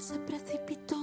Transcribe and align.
se 0.00 0.18
precipitó, 0.26 0.96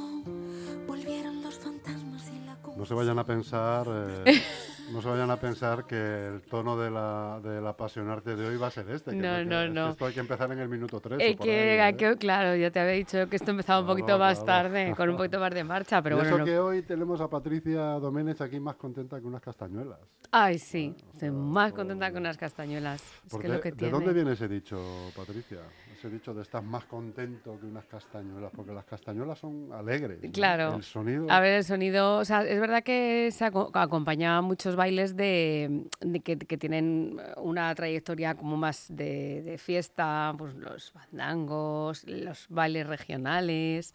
volvieron 0.88 1.42
los 1.42 1.56
fantasmas 1.56 2.24
y 2.30 2.46
la 2.46 2.58
No 2.76 2.86
se 2.86 2.94
vayan 2.94 3.20
a 3.20 3.26
pensar, 3.26 3.88
eh, 4.26 4.42
no 4.92 5.02
se 5.02 5.08
vayan 5.10 5.30
a 5.32 5.38
pensar 5.38 5.86
que 5.86 6.28
el 6.28 6.42
tono 6.44 6.78
de 6.78 6.90
la, 6.90 7.40
del 7.44 7.66
apasionarte 7.68 8.36
de 8.36 8.48
hoy 8.48 8.58
va 8.58 8.68
a 8.68 8.72
ser 8.72 8.90
este. 8.90 9.12
que 9.12 9.18
No, 9.18 9.44
no, 9.44 9.62
que 9.64 9.70
no. 9.70 9.90
esto 9.90 10.06
hay 10.06 10.14
que 10.14 10.20
empezar 10.20 10.52
en 10.52 10.60
el 10.60 10.70
minuto 10.70 11.00
3. 11.00 11.20
Eh, 11.22 11.36
que, 11.36 11.82
hay 11.82 11.94
que- 11.96 12.16
claro, 12.18 12.56
ya 12.56 12.72
te 12.72 12.80
había 12.80 12.94
dicho 12.94 13.28
que 13.30 13.36
esto 13.36 13.52
empezaba 13.52 13.82
un 13.82 13.88
poquito 13.88 14.18
más 14.18 14.40
claro. 14.44 14.70
tarde, 14.70 14.94
con 14.96 15.10
un 15.10 15.18
poquito 15.18 15.40
más 15.40 15.54
de 15.54 15.64
marcha, 15.64 16.02
pero 16.02 16.16
y 16.16 16.20
bueno. 16.20 16.30
eso 16.30 16.38
no- 16.40 16.46
que 16.46 16.58
hoy 16.60 16.82
tenemos 16.84 17.20
a 17.22 17.30
Patricia 17.30 17.82
Doménez 18.00 18.40
aquí 18.42 18.60
más 18.60 18.76
contenta 18.76 19.20
que 19.20 19.26
unas 19.28 19.42
castañuelas. 19.42 20.00
Ay, 20.32 20.60
sí, 20.60 20.94
o 21.08 21.14
estoy 21.14 21.32
más 21.32 21.72
contenta 21.74 22.12
con 22.12 22.20
unas 22.22 22.38
castañuelas. 22.38 23.02
Es 23.26 23.32
¿Por 23.32 23.42
que 23.42 23.48
qué- 23.48 23.54
lo 23.54 23.62
que 23.62 23.72
¿De 23.72 23.78
tiene. 23.78 23.92
dónde 23.94 24.14
viene 24.14 24.34
ese 24.34 24.48
dicho, 24.48 24.78
Patricia? 25.16 25.60
Ese 25.98 26.10
dicho 26.12 26.32
de 26.34 26.44
estás 26.44 26.64
más 26.64 26.84
contento 26.86 27.58
que 27.60 27.66
unas 27.66 27.86
castañuelas, 27.86 28.52
porque 28.56 28.72
las 28.72 28.86
castañuelas 28.86 29.40
son 29.40 29.70
alegres. 29.74 30.22
¿no? 30.22 30.32
Claro. 30.32 30.76
El 30.76 30.84
sonido. 30.84 31.26
A 31.32 31.40
ver, 31.40 31.54
el 31.54 31.64
sonido, 31.64 32.18
o 32.18 32.26
sea, 32.26 32.44
es 32.44 32.60
verdad 32.60 32.84
que 32.84 33.30
se 33.32 33.46
aco- 33.46 33.72
acompaña 33.74 34.38
a 34.38 34.42
muchos 34.42 34.76
bailes 34.78 35.18
de, 35.18 35.84
de 36.00 36.20
que, 36.22 36.38
que 36.38 36.58
tienen 36.58 37.20
una 37.36 37.76
trayectoria 37.76 38.36
como 38.36 38.56
más 38.56 38.86
de, 38.90 39.42
de 39.42 39.58
fiesta, 39.58 40.34
pues 40.38 40.56
los 40.56 40.94
bandangos, 40.94 42.06
los 42.06 42.46
bailes 42.48 42.88
regionales, 42.88 43.94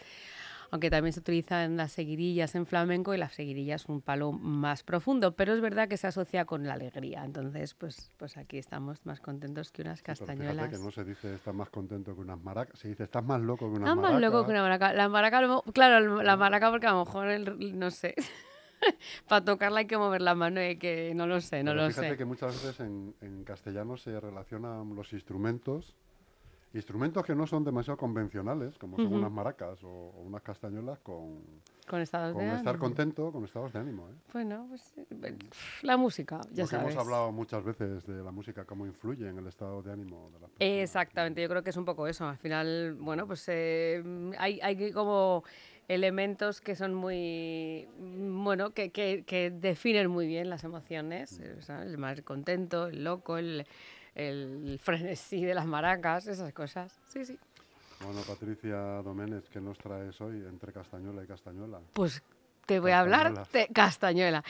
aunque 0.71 0.89
también 0.91 1.13
se 1.13 1.21
utilizan 1.21 1.77
las 1.77 1.93
seguirillas 1.93 2.55
en 2.55 2.65
flamenco 2.67 3.15
y 3.15 3.19
las 3.19 3.35
seguirillas 3.35 3.87
un 3.91 4.01
palo 4.01 4.33
más 4.33 4.83
profundo, 4.83 5.33
pero 5.37 5.53
es 5.55 5.61
verdad 5.61 5.87
que 5.87 5.97
se 5.99 6.07
asocia 6.07 6.45
con 6.47 6.67
la 6.67 6.75
alegría, 6.75 7.25
entonces 7.25 7.75
pues, 7.75 8.11
pues 8.17 8.37
aquí 8.39 8.57
estamos 8.59 9.05
más 9.05 9.21
contentos 9.21 9.71
que 9.71 9.83
unas 9.83 9.99
Sí, 10.01 10.05
castañuelas. 10.07 10.57
Fíjate 10.57 10.77
que 10.77 10.83
no 10.83 10.91
se 10.91 11.05
dice 11.05 11.35
estás 11.35 11.55
más 11.55 11.69
contento 11.69 12.15
que 12.15 12.21
unas 12.23 12.41
maracas, 12.43 12.79
se 12.79 12.89
dice 12.89 13.05
estás 13.05 13.23
más 13.25 13.41
loco 13.41 13.67
que 13.71 13.77
unas 13.79 13.91
Estás 13.91 13.97
maracas. 13.97 14.13
más 14.13 14.21
loco 14.23 14.45
que 14.47 14.51
una 14.53 14.63
maraca. 14.63 14.93
La 14.95 15.09
maraca, 15.09 15.63
claro, 15.75 16.23
la 16.23 16.37
maraca 16.37 16.71
porque 16.71 16.87
a 16.87 16.93
lo 16.93 17.05
mejor, 17.05 17.29
el- 17.29 17.79
no 17.79 17.91
sé, 17.91 18.15
para 19.29 19.45
tocarla 19.45 19.81
hay 19.81 19.87
que 19.87 19.99
mover 19.99 20.23
la 20.23 20.35
mano 20.35 20.63
y 20.65 20.77
que 20.77 21.13
no 21.15 21.27
lo 21.27 21.41
sé, 21.41 21.63
no 21.63 21.73
Pero 21.73 21.83
lo 21.83 21.89
fíjate 21.89 22.11
sé. 22.11 22.17
que 22.17 22.25
muchas 22.25 22.55
veces 22.55 22.81
en, 22.81 23.15
en 23.21 23.45
castellano 23.45 23.97
se 23.97 24.19
relacionan 24.21 24.95
los 24.95 25.13
instrumentos, 25.13 25.95
instrumentos 26.75 27.25
que 27.25 27.35
no 27.35 27.47
son 27.47 27.65
demasiado 27.65 27.97
convencionales, 27.99 28.79
como 28.79 28.97
son 28.97 29.13
unas 29.13 29.31
maracas 29.31 29.83
o, 29.85 29.89
o 29.89 30.23
unas 30.23 30.41
castañuelas, 30.43 30.99
con, 31.01 31.43
Con 31.87 32.01
estados 32.01 32.33
con 32.33 32.43
de 32.43 32.49
estar 32.49 32.69
ánimo. 32.69 32.79
contento, 32.85 33.31
con 33.31 33.45
estados 33.45 33.73
de 33.75 33.79
ánimo. 33.81 34.09
¿eh? 34.09 34.15
Bueno, 34.33 34.65
pues 34.71 34.95
eh, 34.97 35.37
la 35.83 35.99
música, 35.99 36.41
ya 36.51 36.63
Lo 36.63 36.69
que 36.71 36.77
sabes. 36.77 36.95
hemos 36.95 37.05
hablado 37.05 37.31
muchas 37.31 37.63
veces 37.63 38.07
de 38.07 38.23
la 38.23 38.31
música, 38.31 38.65
cómo 38.65 38.87
influye 38.87 39.29
en 39.29 39.37
el 39.37 39.47
estado 39.49 39.83
de 39.83 39.93
ánimo 39.93 40.31
de 40.33 40.41
las 40.41 40.51
personas. 40.51 40.83
Exactamente, 40.83 41.43
yo 41.43 41.49
creo 41.51 41.63
que 41.63 41.71
es 41.71 41.77
un 41.77 41.85
poco 41.85 42.07
eso. 42.07 42.27
Al 42.27 42.39
final, 42.39 42.95
bueno, 42.95 43.27
pues 43.27 43.45
eh, 43.49 44.03
hay, 44.39 44.59
hay 44.63 44.93
como 44.93 45.45
elementos 45.89 46.61
que 46.61 46.77
son 46.77 46.95
muy, 46.95 47.89
mm, 47.99 48.45
bueno, 48.45 48.71
que, 48.71 48.91
que, 48.91 49.25
que 49.27 49.51
definen 49.51 50.09
muy 50.09 50.27
bien 50.27 50.49
las 50.51 50.65
emociones. 50.65 51.41
eh, 51.41 51.57
¿sabes? 51.61 51.89
El 51.91 51.99
más 51.99 52.21
contento, 52.23 52.87
el 52.87 53.05
loco, 53.05 53.39
el, 53.39 53.67
el 54.15 54.79
frenesí 54.83 55.45
de 55.45 55.55
las 55.55 55.67
maracas, 55.67 56.27
esas 56.27 56.53
cosas. 56.53 56.99
Sí, 57.09 57.25
sí. 57.25 57.39
Bueno, 58.05 58.21
Patricia 58.27 58.77
Doménez, 59.03 59.49
¿qué 59.49 59.61
nos 59.61 59.79
traes 59.79 60.21
hoy 60.21 60.45
entre 60.45 60.73
castañuela 60.73 61.23
y 61.23 61.27
castañuela? 61.27 61.79
Pues 61.93 62.23
te 62.67 62.81
voy 62.81 62.93
a 62.93 63.01
hablar 63.01 63.47
de 63.53 63.67
castañuela. 63.69 64.45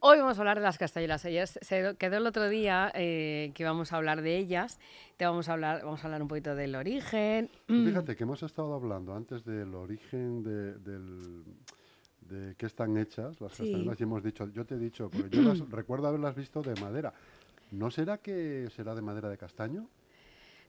Hoy 0.00 0.18
vamos 0.18 0.38
a 0.38 0.40
hablar 0.40 0.58
de 0.58 0.64
las 0.64 0.78
castañuelas. 0.78 1.24
Ayer 1.24 1.46
se- 1.46 1.96
quedó 1.98 2.16
el 2.16 2.26
otro 2.26 2.48
día 2.48 2.90
eh, 2.94 3.52
que 3.54 3.62
íbamos 3.62 3.92
a 3.92 3.96
hablar 3.96 4.22
de 4.22 4.36
ellas. 4.36 4.78
Te 5.16 5.26
vamos 5.26 5.48
a 5.48 5.52
hablar, 5.52 5.82
vamos 5.84 6.02
a 6.02 6.06
hablar 6.06 6.22
un 6.22 6.28
poquito 6.28 6.54
del 6.54 6.74
origen. 6.74 7.50
Fíjate 7.66 8.16
que 8.16 8.24
hemos 8.24 8.42
estado 8.42 8.74
hablando 8.74 9.14
antes 9.14 9.44
del 9.44 9.74
origen 9.74 10.42
de, 10.42 10.74
del, 10.78 11.44
de 12.22 12.54
qué 12.56 12.66
están 12.66 12.96
hechas 12.96 13.40
las 13.40 13.52
Sí. 13.52 13.64
castañuelas 13.64 14.00
y 14.00 14.02
hemos 14.02 14.22
dicho, 14.22 14.48
yo 14.52 14.64
te 14.64 14.74
he 14.76 14.78
dicho, 14.78 15.10
porque 15.10 15.28
yo 15.36 15.42
las, 15.42 15.58
recuerdo 15.70 16.08
haberlas 16.08 16.34
visto 16.36 16.62
de 16.62 16.80
madera. 16.80 17.12
¿No 17.70 17.90
será 17.90 18.16
que 18.18 18.68
será 18.74 18.94
de 18.94 19.02
madera 19.02 19.28
de 19.28 19.36
castaño? 19.36 19.86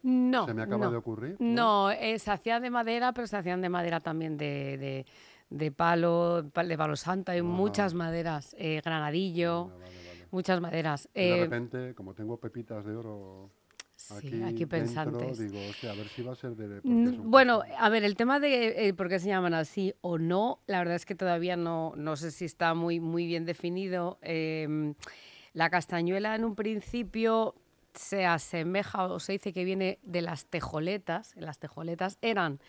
No. 0.04 0.46
¿Se 0.46 0.54
me 0.54 0.62
acaba 0.64 0.86
no. 0.86 0.92
de 0.92 0.98
ocurrir? 0.98 1.36
No, 1.40 1.92
eh, 1.92 2.18
se 2.20 2.32
hacían 2.32 2.62
de 2.62 2.70
madera, 2.70 3.12
pero 3.14 3.28
se 3.28 3.36
hacían 3.38 3.62
de 3.62 3.68
madera 3.70 4.00
también 4.00 4.38
de, 4.38 4.78
de, 4.78 5.06
de 5.50 5.72
palo, 5.72 6.50
pa- 6.54 6.64
de 6.64 6.78
palo 6.78 6.96
santo. 6.96 7.32
Hay 7.32 7.42
muchas 7.42 7.94
maderas, 7.94 8.56
eh, 8.58 8.82
granadillo, 8.84 9.66
Vale, 9.66 9.80
vale, 9.80 10.08
vale. 10.08 10.26
muchas 10.32 10.62
maderas. 10.62 11.10
Y 11.14 11.22
de 11.22 11.36
Eh, 11.36 11.44
repente, 11.44 11.96
como 11.96 12.14
tengo 12.14 12.38
pepitas 12.38 12.86
de 12.86 12.96
oro 12.96 13.50
sí, 13.96 14.42
aquí, 14.44 14.66
dentro, 14.66 14.68
pensantes. 14.68 15.40
digo, 15.40 15.68
hostia, 15.68 15.92
a 15.92 15.96
ver 15.96 16.09
si 16.09 16.22
va 16.22 16.32
a 16.34 16.36
ser 16.36 16.56
de... 16.56 16.82
Mm, 16.84 17.30
Bueno, 17.30 17.62
a 17.78 17.90
ver, 17.90 18.04
el 18.04 18.16
tema 18.16 18.40
de 18.40 18.88
eh, 18.88 18.94
por 18.94 19.09
qué 19.09 19.20
se 19.20 19.28
llaman 19.28 19.54
así 19.54 19.94
o 20.02 20.18
no, 20.18 20.59
la 20.68 20.80
verdad 20.80 20.96
es 20.96 21.06
que 21.06 21.16
todavía 21.16 21.58
no, 21.58 21.94
no 21.98 22.16
sé 22.16 22.32
si 22.32 22.46
está 22.46 22.74
muy, 22.74 23.00
muy 23.00 23.26
bien 23.26 23.46
definido. 23.46 24.18
Em, 24.22 24.94
la 25.54 25.70
castañuela 25.70 26.36
en 26.36 26.46
un 26.46 26.56
principio 26.56 27.56
se 27.94 28.26
asemeja 28.26 29.06
o 29.06 29.20
se 29.20 29.34
dice 29.34 29.52
que 29.52 29.66
viene 29.66 30.00
de 30.04 30.22
las 30.22 30.46
tejoletas. 30.46 31.34
Las 31.36 31.58
tejoletas 31.59 32.18
eran, 32.22 32.59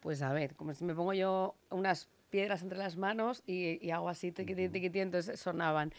pues 0.00 0.20
a 0.20 0.32
ver, 0.32 0.54
como 0.56 0.74
si 0.74 0.84
me 0.84 0.94
pongo 0.94 1.14
yo 1.14 1.54
unas 1.70 2.08
piedras 2.34 2.62
entre 2.62 2.78
las 2.78 2.96
manos 2.96 3.44
y, 3.46 3.78
y 3.80 3.92
hago 3.92 4.08
así, 4.08 4.32
tiquití, 4.32 4.68
tiquití, 4.68 4.98
entonces 4.98 5.38
sonaban. 5.38 5.92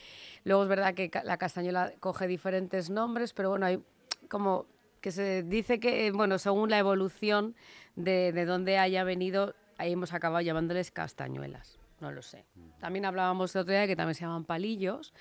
Luego 0.44 0.63
es 0.63 0.68
verdad 0.68 0.94
que 0.94 1.09
la 1.23 1.38
castañuela 1.38 1.94
coge 2.01 2.28
diferentes 2.28 2.90
nombres, 2.90 3.31
pero 3.31 3.51
bueno, 3.51 3.66
hay 3.66 3.81
como 4.28 4.66
que 5.00 5.12
se 5.12 5.44
dice 5.44 5.79
que, 5.79 6.12
bueno, 6.12 6.38
según 6.38 6.69
la 6.69 6.78
evolución 6.78 7.56
de, 7.95 8.34
de 8.34 8.44
dónde 8.44 8.78
haya 8.78 9.06
venido, 9.06 9.56
ahí 9.78 9.94
hemos 9.94 10.12
acabado 10.12 10.41
llamándoles 10.41 10.91
castañuelas. 10.91 11.79
No 12.01 12.12
lo 12.12 12.22
sé. 12.22 12.44
También 12.81 13.06
hablábamos 13.06 13.56
el 13.56 13.62
otro 13.62 13.72
día 13.72 13.81
de 13.84 13.88
que 13.88 13.95
también 13.95 14.16
se 14.16 14.25
llaman 14.25 14.44
palillos, 14.44 15.13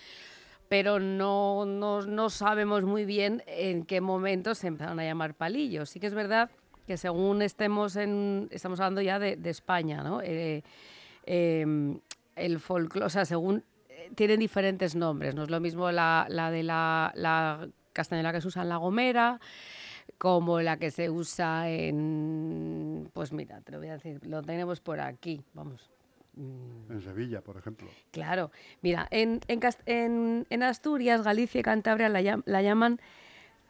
pero 0.69 0.99
no, 0.99 1.65
no, 1.65 2.03
no 2.03 2.29
sabemos 2.29 2.83
muy 2.83 3.05
bien 3.05 3.45
en 3.47 3.85
qué 3.85 4.01
momento 4.01 4.57
se 4.57 4.67
empezaron 4.67 4.99
a 4.99 5.05
llamar 5.05 5.35
palillos. 5.35 5.91
Sí 5.91 6.01
que 6.01 6.09
es 6.09 6.15
verdad 6.15 6.51
que 6.89 6.97
según 6.97 7.41
estemos 7.41 7.97
en, 7.97 8.49
estamos 8.51 8.81
hablando 8.81 9.01
ya 9.01 9.19
de, 9.21 9.37
de 9.37 9.51
España, 9.51 10.03
¿no? 10.03 10.21
Eh, 10.23 10.63
em, 11.27 11.99
el 12.37 12.61
folclore, 12.61 13.07
o 13.07 13.11
sea, 13.11 13.25
según 13.25 13.65
eh, 13.89 14.11
tienen 14.15 14.41
diferentes 14.41 14.95
nombres, 14.95 15.35
no 15.35 15.43
es 15.45 15.51
lo 15.51 15.61
mismo 15.61 15.91
la, 15.91 16.27
la 16.29 16.51
de 16.51 16.63
la, 16.63 17.13
la 17.15 17.69
castañuela 17.93 18.33
que 18.33 18.41
se 18.41 18.49
usa 18.49 18.63
en 18.63 18.69
La 18.69 18.77
Gomera, 18.77 19.41
como 20.19 20.61
la 20.61 20.77
que 20.79 20.91
se 20.91 21.11
usa 21.11 21.69
en, 21.71 23.09
pues 23.13 23.33
mira, 23.33 23.61
te 23.61 23.73
lo 23.73 23.79
voy 23.79 23.89
a 23.89 23.95
decir, 23.95 24.25
lo 24.27 24.43
tenemos 24.43 24.81
por 24.81 25.01
aquí, 25.01 25.43
vamos. 25.55 25.91
mm, 26.35 26.93
En 26.93 27.01
Sevilla, 27.03 27.41
por 27.41 27.57
ejemplo. 27.57 27.89
Claro, 28.11 28.51
mira, 28.83 29.07
en, 29.11 29.41
en, 29.47 30.63
Asturias, 30.63 31.23
Galicia 31.23 31.61
y 31.61 31.63
Cantabria 31.63 32.09
la, 32.09 32.21
llam- 32.21 32.43
la 32.47 32.63
llaman 32.63 33.01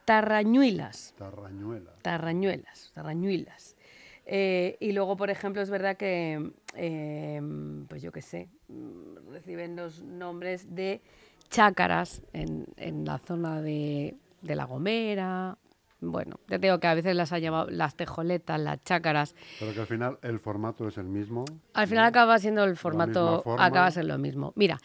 tarrañuelas, 0.05 1.13
Tarrañuela. 1.17 1.91
tarrañuelas, 2.01 2.91
tarrañuelas. 2.93 3.75
Eh, 4.25 4.77
y 4.79 4.91
luego, 4.91 5.15
por 5.15 5.29
ejemplo, 5.29 5.61
es 5.61 5.69
verdad 5.69 5.97
que, 5.97 6.51
eh, 6.75 7.41
pues 7.87 8.01
yo 8.01 8.11
qué 8.11 8.21
sé, 8.21 8.49
mm, 8.67 9.31
reciben 9.31 9.75
los 9.75 10.01
nombres 10.01 10.73
de 10.73 11.01
chácaras 11.49 12.21
en, 12.33 12.65
en 12.77 13.05
la 13.05 13.19
zona 13.19 13.61
de, 13.61 14.15
de 14.41 14.55
La 14.55 14.65
Gomera. 14.65 15.57
Bueno, 16.01 16.39
te 16.47 16.59
digo 16.59 16.79
que 16.79 16.87
a 16.87 16.93
veces 16.93 17.15
las 17.15 17.31
ha 17.33 17.39
llamado 17.39 17.69
las 17.69 17.95
tejoletas, 17.95 18.59
las 18.59 18.83
chácaras. 18.83 19.35
Pero 19.59 19.73
que 19.73 19.79
al 19.79 19.87
final 19.87 20.19
el 20.21 20.39
formato 20.39 20.87
es 20.87 20.97
el 20.97 21.05
mismo. 21.05 21.45
Al 21.73 21.87
final 21.87 22.03
¿no? 22.03 22.09
acaba 22.09 22.37
siendo 22.39 22.63
el 22.63 22.77
formato, 22.77 23.41
forma. 23.43 23.65
acaba 23.65 23.91
siendo 23.91 24.13
lo 24.13 24.19
mismo. 24.19 24.53
Mira, 24.55 24.77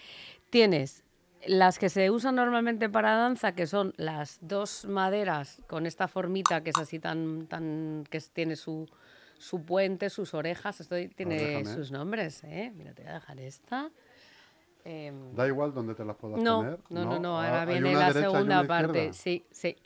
tienes 0.50 1.04
las 1.46 1.78
que 1.78 1.88
se 1.88 2.10
usan 2.10 2.34
normalmente 2.34 2.88
para 2.88 3.14
danza, 3.14 3.52
que 3.52 3.66
son 3.66 3.94
las 3.96 4.38
dos 4.42 4.84
maderas 4.84 5.62
con 5.66 5.86
esta 5.86 6.08
formita 6.08 6.62
que 6.62 6.70
es 6.70 6.78
así 6.78 6.98
tan, 6.98 7.46
tan, 7.46 8.04
que 8.10 8.20
tiene 8.32 8.56
su, 8.56 8.88
su 9.40 9.62
puente, 9.64 10.10
sus 10.10 10.34
orejas, 10.34 10.80
esto 10.80 10.94
tiene 11.16 11.34
déjame. 11.36 11.64
sus 11.74 11.90
nombres, 11.90 12.44
¿eh? 12.44 12.70
Mira, 12.76 12.92
te 12.92 13.02
voy 13.02 13.10
a 13.10 13.14
dejar 13.14 13.40
esta. 13.40 13.90
Em, 14.84 15.34
Da 15.34 15.46
igual 15.46 15.72
dónde 15.72 15.94
te 15.94 16.04
las 16.04 16.16
puedas 16.16 16.42
no, 16.42 16.58
poner. 16.58 16.78
no, 16.90 17.04
no, 17.04 17.18
no, 17.18 17.36
ahora 17.40 17.62
Ah, 17.62 17.64
viene 17.64 17.94
la 17.94 18.12
segunda 18.12 18.66
parte. 18.66 19.12
Sí, 19.14 19.44
sí. 19.50 19.76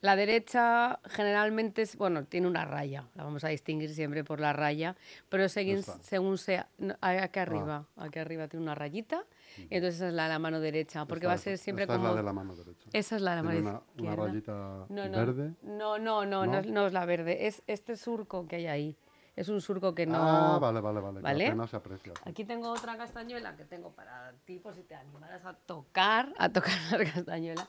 La 0.00 0.14
derecha 0.14 1.00
generalmente 1.06 1.82
es, 1.82 1.96
bueno, 1.96 2.24
tiene 2.24 2.46
una 2.46 2.64
raya, 2.64 3.08
la 3.14 3.24
vamos 3.24 3.42
a 3.42 3.48
distinguir 3.48 3.92
siempre 3.92 4.22
por 4.22 4.38
la 4.38 4.52
raya, 4.52 4.94
pero 5.28 5.48
según, 5.48 5.82
según 5.82 6.38
sea, 6.38 6.68
no, 6.78 6.94
aquí 7.00 7.38
arriba, 7.40 7.84
aquí 7.96 8.20
arriba 8.20 8.46
tiene 8.46 8.62
una 8.62 8.76
rayita, 8.76 9.24
y 9.56 9.74
entonces 9.74 9.96
esa 9.96 10.08
es 10.08 10.14
la 10.14 10.24
de 10.24 10.28
la 10.28 10.38
mano 10.38 10.60
derecha, 10.60 11.04
porque 11.04 11.26
va 11.26 11.32
a 11.32 11.38
ser 11.38 11.58
siempre 11.58 11.82
esta 11.82 11.96
como... 11.96 12.08
es 12.08 12.14
la 12.14 12.16
de 12.16 12.22
la 12.22 12.32
mano 12.32 12.54
derecha. 12.54 12.88
Esa 12.92 13.16
es 13.16 13.22
la 13.22 13.30
de 13.32 13.36
la 13.36 13.42
mano 13.42 13.58
una, 13.58 13.82
una 13.98 14.16
rayita 14.16 14.52
No, 14.88 15.08
no, 15.08 15.18
verde. 15.18 15.54
No, 15.62 15.98
no, 15.98 16.24
no, 16.24 16.46
no, 16.46 16.52
¿No? 16.52 16.58
es, 16.58 16.66
no 16.68 16.88
la 16.90 17.04
verde, 17.04 17.48
es 17.48 17.62
este 17.66 17.96
surco 17.96 18.46
que 18.46 18.56
hay 18.56 18.66
ahí. 18.68 18.96
Es 19.34 19.48
un 19.48 19.60
surco 19.60 19.94
que 19.94 20.04
no... 20.04 20.18
Ah, 20.18 20.58
vale, 20.58 20.80
vale, 20.80 20.98
vale. 20.98 21.16
que 21.18 21.22
¿Vale? 21.22 21.46
apenas 21.46 21.70
se 21.70 21.76
aprecia. 21.76 22.12
Aquí 22.24 22.44
tengo 22.44 22.70
otra 22.70 22.96
castañuela 22.96 23.54
que 23.54 23.64
tengo 23.64 23.92
para 23.92 24.32
ti, 24.44 24.58
por 24.58 24.74
si 24.74 24.82
te 24.82 24.96
animaras 24.96 25.44
a 25.44 25.54
tocar, 25.54 26.34
a 26.38 26.48
tocar 26.48 26.74
la 26.98 27.04
castañuela. 27.04 27.68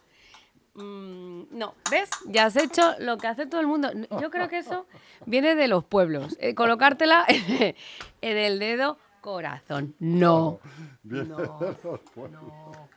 Mm, 0.76 1.44
no, 1.52 1.76
¿ves? 1.92 2.10
Ya 2.28 2.46
has 2.46 2.56
hecho 2.56 2.96
lo 3.00 3.18
que 3.18 3.28
hace 3.28 3.46
todo 3.46 3.62
el 3.62 3.68
mundo. 3.68 3.90
Yo 4.22 4.30
creo 4.30 4.48
que 4.48 4.60
eso 4.60 4.86
viene 5.26 5.56
de 5.56 5.68
los 5.68 5.84
pueblos. 5.84 6.38
Eh, 6.40 6.56
colocártela, 6.56 7.26
en 8.22 8.38
el 8.38 8.60
dedo 8.60 8.98
corazón. 9.22 9.96
No. 10.00 10.60
No. 11.04 11.24
No. 11.24 12.90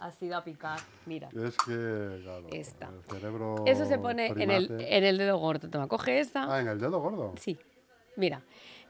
Ha 0.00 0.10
sido 0.12 0.38
a 0.38 0.44
picar. 0.44 0.80
Mira. 1.04 1.28
Es 1.28 1.56
que, 1.58 2.20
claro, 2.22 2.46
Esta. 2.52 2.88
el 2.88 3.02
cerebro 3.02 3.64
Eso 3.66 3.84
se 3.84 3.98
pone 3.98 4.28
en 4.28 4.50
el, 4.50 4.70
en 4.80 5.04
el 5.04 5.18
dedo 5.18 5.36
gordo. 5.36 5.68
Toma, 5.68 5.88
coge 5.88 6.20
esta. 6.20 6.52
Ah, 6.52 6.60
en 6.60 6.68
el 6.68 6.80
dedo 6.80 7.00
gordo. 7.00 7.34
Sí, 7.38 7.58
mira. 8.16 8.42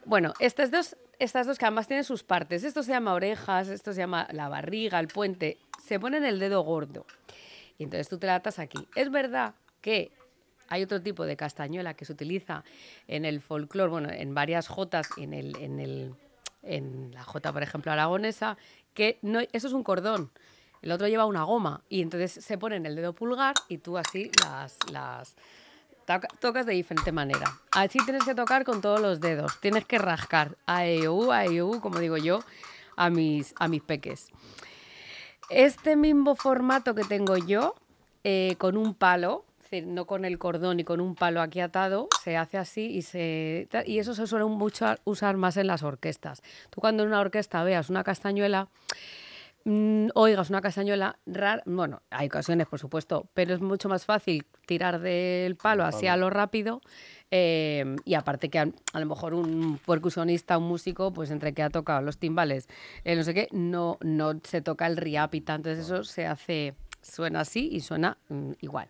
Bueno, 0.05 0.33
estas 0.39 0.71
dos, 0.71 0.95
estas 1.19 1.47
dos 1.47 1.57
que 1.57 1.65
además 1.65 1.87
tienen 1.87 2.05
sus 2.05 2.23
partes. 2.23 2.63
Esto 2.63 2.81
se 2.81 2.91
llama 2.91 3.13
orejas, 3.13 3.67
esto 3.67 3.91
se 3.93 3.99
llama 3.99 4.27
la 4.31 4.47
barriga, 4.47 4.99
el 4.99 5.09
puente. 5.09 5.57
Se 5.83 5.99
pone 5.99 6.17
en 6.17 6.25
el 6.25 6.39
dedo 6.39 6.61
gordo. 6.61 7.05
Y 7.81 7.85
entonces 7.85 8.07
tú 8.09 8.19
te 8.19 8.27
la 8.27 8.35
atas 8.35 8.59
aquí. 8.59 8.87
Es 8.95 9.09
verdad 9.09 9.55
que 9.81 10.11
hay 10.67 10.83
otro 10.83 11.01
tipo 11.01 11.25
de 11.25 11.35
castañuela 11.35 11.95
que 11.95 12.05
se 12.05 12.13
utiliza 12.13 12.63
en 13.07 13.25
el 13.25 13.41
folclore, 13.41 13.89
bueno, 13.89 14.09
en 14.11 14.35
varias 14.35 14.67
jotas, 14.67 15.09
en, 15.17 15.33
el, 15.33 15.57
en, 15.57 15.79
el, 15.79 16.13
en 16.61 17.09
la 17.11 17.23
jota, 17.23 17.51
por 17.51 17.63
ejemplo, 17.63 17.91
aragonesa, 17.91 18.55
que 18.93 19.17
no, 19.23 19.39
eso 19.51 19.67
es 19.67 19.73
un 19.73 19.83
cordón. 19.83 20.29
El 20.83 20.91
otro 20.91 21.07
lleva 21.07 21.25
una 21.25 21.41
goma 21.41 21.81
y 21.89 22.03
entonces 22.03 22.31
se 22.33 22.59
pone 22.59 22.75
en 22.75 22.85
el 22.85 22.95
dedo 22.95 23.13
pulgar 23.13 23.55
y 23.67 23.79
tú 23.79 23.97
así 23.97 24.29
las, 24.43 24.77
las, 24.91 25.35
toca- 26.05 26.27
tocas 26.39 26.67
de 26.67 26.73
diferente 26.73 27.11
manera. 27.11 27.51
Así 27.71 27.97
tienes 28.05 28.23
que 28.25 28.35
tocar 28.35 28.63
con 28.63 28.81
todos 28.81 29.01
los 29.01 29.19
dedos. 29.21 29.59
Tienes 29.59 29.85
que 29.85 29.97
rascar 29.97 30.55
a 30.67 30.85
e, 30.85 31.09
u, 31.09 31.31
a 31.31 31.45
e, 31.45 31.63
u, 31.63 31.81
como 31.81 31.97
digo 31.97 32.17
yo, 32.17 32.41
a 32.95 33.09
mis, 33.09 33.55
a 33.57 33.67
mis 33.67 33.81
peques. 33.81 34.27
Este 35.51 35.97
mismo 35.97 36.35
formato 36.35 36.95
que 36.95 37.03
tengo 37.03 37.35
yo, 37.35 37.75
eh, 38.23 38.55
con 38.57 38.77
un 38.77 38.93
palo, 38.93 39.43
es 39.57 39.69
decir, 39.69 39.85
no 39.85 40.05
con 40.05 40.23
el 40.23 40.39
cordón 40.39 40.79
y 40.79 40.85
con 40.85 41.01
un 41.01 41.13
palo 41.13 41.41
aquí 41.41 41.59
atado, 41.59 42.07
se 42.23 42.37
hace 42.37 42.57
así 42.57 42.85
y, 42.85 43.01
se, 43.01 43.67
y 43.85 43.99
eso 43.99 44.13
se 44.13 44.27
suele 44.27 44.45
mucho 44.45 44.95
usar 45.03 45.35
más 45.35 45.57
en 45.57 45.67
las 45.67 45.83
orquestas. 45.83 46.41
Tú 46.69 46.79
cuando 46.79 47.03
en 47.03 47.09
una 47.09 47.19
orquesta 47.19 47.61
veas 47.65 47.89
una 47.89 48.05
castañuela, 48.05 48.69
mm, 49.65 50.07
oigas 50.15 50.49
una 50.49 50.61
castañuela 50.61 51.19
rara, 51.25 51.63
bueno, 51.65 52.01
hay 52.11 52.27
ocasiones 52.27 52.67
por 52.67 52.79
supuesto, 52.79 53.27
pero 53.33 53.53
es 53.53 53.59
mucho 53.59 53.89
más 53.89 54.05
fácil 54.05 54.45
tirar 54.65 55.01
del 55.01 55.57
palo 55.57 55.83
así 55.83 56.07
a 56.07 56.13
palo. 56.13 56.21
lo 56.21 56.29
rápido 56.29 56.81
eh, 57.31 57.95
y 58.03 58.13
aparte 58.15 58.49
que 58.49 58.59
a, 58.59 58.67
a 58.93 58.99
lo 58.99 59.05
mejor 59.05 59.33
un 59.33 59.79
percusionista, 59.85 60.57
un 60.57 60.67
músico, 60.67 61.11
pues 61.13 61.31
entre 61.31 61.53
que 61.53 61.63
ha 61.63 61.69
tocado 61.69 62.01
los 62.01 62.17
timbales, 62.17 62.67
eh, 63.05 63.15
no 63.15 63.23
sé 63.23 63.33
qué, 63.33 63.47
no, 63.51 63.97
no 64.01 64.39
se 64.43 64.61
toca 64.61 64.85
el 64.85 64.97
riapita, 64.97 65.55
entonces 65.55 65.85
eso 65.85 66.03
se 66.03 66.27
hace, 66.27 66.75
suena 67.01 67.39
así 67.39 67.69
y 67.71 67.79
suena 67.79 68.17
mm, 68.29 68.51
igual. 68.59 68.89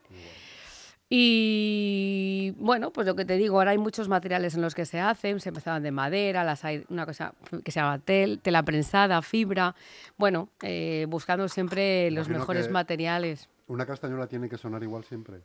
Y 1.14 2.56
bueno, 2.58 2.92
pues 2.92 3.06
lo 3.06 3.18
que 3.18 3.26
te 3.26 3.36
digo, 3.36 3.58
ahora 3.58 3.72
hay 3.72 3.78
muchos 3.78 4.08
materiales 4.08 4.56
en 4.56 4.62
los 4.62 4.74
que 4.74 4.86
se 4.86 5.02
hacen, 5.02 5.42
se 5.42 5.50
empezaban 5.50 5.84
de 5.84 5.92
madera, 5.92 6.46
las 6.46 6.64
hay 6.64 6.86
una 6.88 7.06
cosa 7.06 7.34
que 7.66 7.72
se 7.72 7.82
llama 7.82 8.00
tel, 8.00 8.40
tela 8.40 8.64
prensada, 8.64 9.22
fibra, 9.22 9.76
bueno, 10.18 10.48
eh, 10.62 11.06
buscando 11.10 11.50
siempre 11.50 12.10
los 12.12 12.28
Imagino 12.28 12.40
mejores 12.40 12.72
materiales. 12.72 13.50
Una 13.68 13.86
castañuela 13.86 14.28
tiene 14.28 14.48
que 14.48 14.58
sonar 14.58 14.82
igual 14.84 15.04
siempre. 15.04 15.42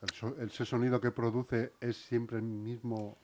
El 0.00 0.10
so- 0.10 0.36
ese 0.40 0.64
sonido 0.64 1.00
que 1.00 1.10
produce 1.10 1.72
es 1.80 1.96
siempre 1.96 2.36
el 2.38 2.44
mismo, 2.44 3.18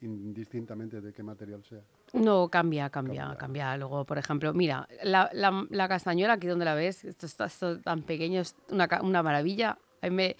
indistintamente 0.00 1.00
de 1.00 1.12
qué 1.12 1.22
material 1.22 1.62
sea. 1.64 1.80
No, 2.14 2.48
cambia, 2.48 2.88
cambia, 2.90 3.22
Cambia. 3.22 3.38
cambia. 3.38 3.76
Luego, 3.76 4.04
por 4.04 4.18
ejemplo, 4.18 4.54
mira, 4.54 4.88
la, 5.02 5.28
la- 5.32 5.66
la 5.70 5.88
castañuela, 5.88 6.34
aquí 6.34 6.46
donde 6.46 6.64
la 6.64 6.74
ves, 6.74 7.04
esto 7.04 7.26
está 7.26 7.46
esto 7.46 7.80
tan 7.80 8.02
pequeño, 8.02 8.40
es 8.40 8.56
una, 8.70 8.88
una 9.02 9.22
maravilla. 9.22 9.78
A 10.00 10.08
mí 10.08 10.14
me- 10.14 10.36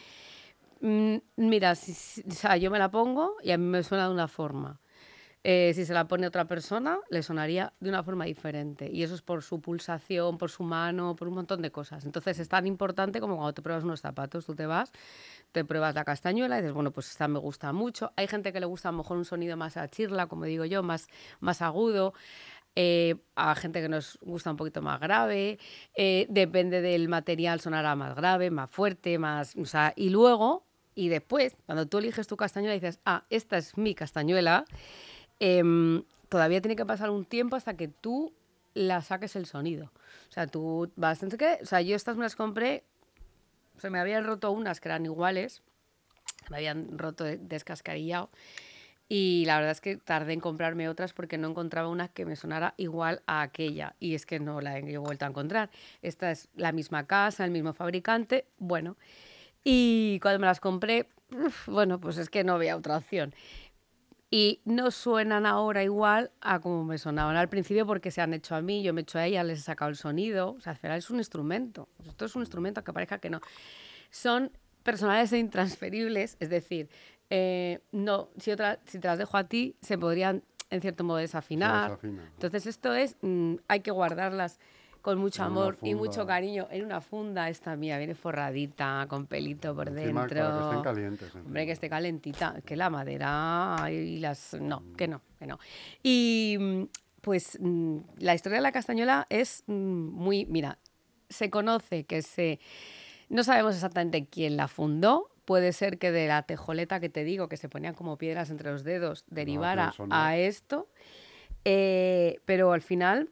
mm, 0.81 1.17
mira, 1.37 1.75
si- 1.75 1.93
si- 1.93 2.23
o 2.27 2.31
sea, 2.31 2.57
yo 2.57 2.71
me 2.71 2.79
la 2.79 2.91
pongo 2.91 3.37
y 3.43 3.51
a 3.51 3.59
mí 3.59 3.65
me 3.67 3.83
suena 3.83 4.07
de 4.09 4.15
una 4.15 4.29
forma. 4.29 4.81
Eh, 5.51 5.73
si 5.73 5.87
se 5.87 5.95
la 5.95 6.07
pone 6.07 6.27
otra 6.27 6.45
persona, 6.45 6.99
le 7.09 7.23
sonaría 7.23 7.73
de 7.81 7.89
una 7.89 8.03
forma 8.03 8.27
diferente. 8.27 8.91
Y 8.93 9.03
eso 9.03 9.15
es 9.15 9.23
por 9.23 9.43
su 9.43 9.63
pulsación, 9.63 10.37
por 10.37 10.51
su 10.51 10.63
mano, 10.63 11.17
por 11.17 11.27
un 11.27 11.37
montón 11.37 11.63
de 11.63 11.71
cosas. 11.71 12.05
Entonces 12.05 12.39
es 12.39 12.51
tan 12.51 12.67
importante 12.67 13.19
como 13.19 13.37
cuando 13.37 13.55
te 13.55 13.63
pruebas 13.63 13.83
unos 13.83 14.03
zapatos. 14.03 14.45
Tú 14.45 14.55
te 14.55 14.67
vas, 14.67 14.93
te 15.53 15.65
pruebas 15.65 15.95
la 15.95 16.05
castañuela 16.05 16.59
y 16.59 16.61
dices, 16.61 16.75
bueno, 16.75 16.91
pues 16.91 17.11
esta 17.11 17.29
me 17.29 17.39
gusta 17.39 17.73
mucho. 17.73 18.13
Hay 18.17 18.27
gente 18.27 18.53
que 18.53 18.61
le 18.61 18.67
gusta 18.67 18.91
a 18.91 18.93
lo 18.93 18.99
mejor 18.99 19.17
un 19.17 19.25
sonido 19.25 19.57
más 19.57 19.79
a 19.79 19.89
chirla, 19.89 20.27
como 20.27 20.45
digo 20.45 20.67
yo, 20.67 20.83
más, 20.83 21.09
más 21.41 21.63
agudo. 21.63 22.13
Eh, 22.77 23.17
a 23.35 23.55
gente 23.55 23.81
que 23.81 23.89
nos 23.89 24.19
gusta 24.21 24.51
un 24.51 24.59
poquito 24.59 24.83
más 24.83 25.01
grave. 25.01 25.59
Eh, 25.95 26.27
depende 26.29 26.83
del 26.83 27.09
material, 27.09 27.59
sonará 27.61 27.97
más 27.97 28.15
grave, 28.15 28.51
más 28.51 28.69
fuerte, 28.71 29.17
más. 29.17 29.57
O 29.57 29.65
sea, 29.65 29.95
y 29.97 30.11
luego, 30.11 30.67
y 30.95 31.09
después, 31.09 31.57
cuando 31.65 31.87
tú 31.87 31.97
eliges 31.97 32.27
tu 32.27 32.37
castañuela 32.37 32.75
dices, 32.75 33.01
ah, 33.07 33.23
esta 33.31 33.57
es 33.57 33.79
mi 33.79 33.95
castañuela, 33.95 34.67
em, 35.41 36.03
todavía 36.29 36.61
tiene 36.61 36.77
que 36.77 36.87
pasar 36.87 37.11
un 37.11 37.25
tiempo 37.25 37.57
hasta 37.57 37.77
que 37.77 37.89
tú 37.89 38.33
la 38.75 39.03
saques 39.03 39.37
el 39.37 39.47
sonido. 39.47 39.91
O 40.29 40.33
sea, 40.33 40.47
tú 40.47 40.91
vas, 40.97 41.21
qué, 41.39 41.59
o 41.63 41.67
sea, 41.67 41.81
yo 41.81 41.97
estas 41.97 42.17
me 42.17 42.23
las 42.23 42.37
compré, 42.37 42.85
se 43.79 43.91
me 43.91 43.99
habían 43.99 44.25
roto 44.25 44.51
unas 44.51 44.81
que 44.81 44.89
eran 44.89 45.05
iguales, 45.05 45.63
me 46.51 46.59
habían 46.59 46.99
roto 46.99 47.25
de- 47.25 47.39
descascarillado. 47.39 48.31
Y 49.11 49.45
la 49.47 49.57
verdad 49.57 49.73
es 49.73 49.81
que 49.81 49.97
tardé 49.97 50.35
en 50.35 50.41
comprarme 50.41 50.87
otras 50.89 51.15
porque 51.15 51.39
no 51.39 51.49
encontraba 51.49 51.89
una 51.89 52.09
que 52.09 52.27
me 52.27 52.37
sonara 52.37 52.75
igual 52.77 53.23
a 53.27 53.41
aquella. 53.41 53.95
Y 54.01 54.15
es 54.15 54.27
que 54.27 54.39
no 54.39 54.61
la 54.61 54.79
he 54.79 54.99
vuelto 54.99 55.25
a 55.25 55.29
encontrar. 55.29 55.71
Esta 56.03 56.31
es 56.31 56.49
la 56.57 56.73
misma 56.73 57.07
casa, 57.07 57.47
el 57.47 57.51
mismo 57.51 57.73
fabricante. 57.73 58.45
Bueno, 58.59 58.97
y 59.65 60.19
cuando 60.21 60.41
me 60.41 60.47
las 60.47 60.61
compré, 60.61 61.09
uf, 61.31 61.69
bueno, 61.69 61.99
pues 61.99 62.19
es 62.19 62.29
que 62.29 62.45
no 62.45 62.55
había 62.55 62.77
otra 62.77 62.99
opción. 62.99 63.35
Y 64.31 64.61
no 64.65 64.91
suenan 64.91 65.47
ahora 65.47 65.83
igual 65.83 66.33
a 66.41 66.61
como 66.61 66.85
me 66.85 66.99
sonaban 66.99 67.37
al 67.37 67.49
principio 67.49 67.87
porque 67.87 68.11
se 68.11 68.21
han 68.21 68.35
hecho 68.35 68.55
a 68.55 68.61
mí, 68.61 68.83
yo 68.83 68.93
me 68.93 69.01
he 69.01 69.03
hecho 69.03 69.19
a 69.19 69.25
ella, 69.27 69.43
les 69.43 69.61
he 69.61 69.63
sacado 69.63 69.89
el 69.89 69.97
sonido. 69.97 70.53
O 70.53 70.61
sea, 70.61 70.73
al 70.73 70.79
final 70.79 70.99
es 70.99 71.09
un 71.09 71.17
instrumento. 71.19 71.89
Esto 72.07 72.27
es 72.27 72.37
un 72.37 72.43
instrumento 72.43 72.85
que 72.85 72.93
parezca 72.93 73.19
que 73.19 73.31
no. 73.31 73.41
Son 74.11 74.53
personales 74.83 75.33
e 75.33 75.39
intransferibles, 75.39 76.37
es 76.41 76.51
decir, 76.51 76.89
eh, 77.31 77.81
no, 77.93 78.31
si, 78.39 78.51
otra, 78.51 78.81
si 78.87 78.99
te 78.99 79.09
las 79.09 79.19
dejo 79.19 79.37
a 79.37 79.45
ti, 79.45 79.77
se 79.81 79.99
podrían 79.99 80.45
en 80.71 80.81
cierto 80.81 81.05
modo 81.05 81.19
desafinar. 81.19 81.91
desafina. 81.91 82.31
Entonces 82.35 82.67
esto 82.67 82.95
es, 82.95 83.17
mm, 83.23 83.57
hay 83.69 83.81
que 83.81 83.91
guardarlas 83.91 84.59
con 85.03 85.19
mucho 85.19 85.45
amor 85.45 85.79
y 85.83 85.95
mucho 85.95 86.27
cariño 86.27 86.69
en 86.71 86.85
una 86.85 87.01
funda. 87.01 87.49
Esta 87.49 87.77
mía 87.77 87.99
viene 87.99 88.15
forradita, 88.15 89.07
con 89.09 89.27
pelito 89.27 89.75
por 89.75 89.89
Encima, 89.89 90.23
dentro. 90.23 90.41
para 90.41 90.59
que 90.59 90.65
estén 90.65 90.83
calientes. 90.83 91.35
Hombre, 91.35 91.67
que 91.67 91.73
esté 91.73 91.89
calentita, 91.89 92.61
que 92.65 92.77
la 92.77 92.91
madera 92.91 93.87
y 93.91 94.19
las... 94.19 94.55
No, 94.55 94.83
que 94.97 95.09
no, 95.09 95.21
que 95.39 95.47
no. 95.47 95.59
Y 96.03 96.57
mm, 96.59 96.83
pues 97.21 97.59
mm, 97.61 97.99
la 98.19 98.35
historia 98.35 98.59
de 98.59 98.63
la 98.63 98.73
castañuela 98.73 99.27
es 99.31 99.65
mm, 99.67 99.73
muy... 99.73 100.47
Mira, 100.47 100.79
se 101.29 101.51
conoce 101.51 102.05
que 102.05 102.23
se... 102.23 102.61
No 103.29 103.45
sabemos 103.45 103.75
exactamente 103.75 104.27
quién 104.27 104.57
la 104.57 104.69
fundó. 104.69 105.31
Puede 105.45 105.73
ser 105.73 105.99
que 105.99 106.11
de 106.13 106.27
la 106.29 106.43
tejoleta 106.43 107.01
que 107.01 107.09
te 107.09 107.25
digo, 107.25 107.49
que 107.49 107.57
se 107.57 107.69
ponían 107.69 107.95
como 107.95 108.19
piedras 108.19 108.51
entre 108.51 108.71
los 108.71 108.85
dedos, 108.85 109.25
derivara 109.29 109.95
no. 109.99 110.07
a 110.11 110.37
esto. 110.37 110.89
Eh, 111.65 112.41
pero 112.45 112.73
al 112.73 112.83
final 112.83 113.31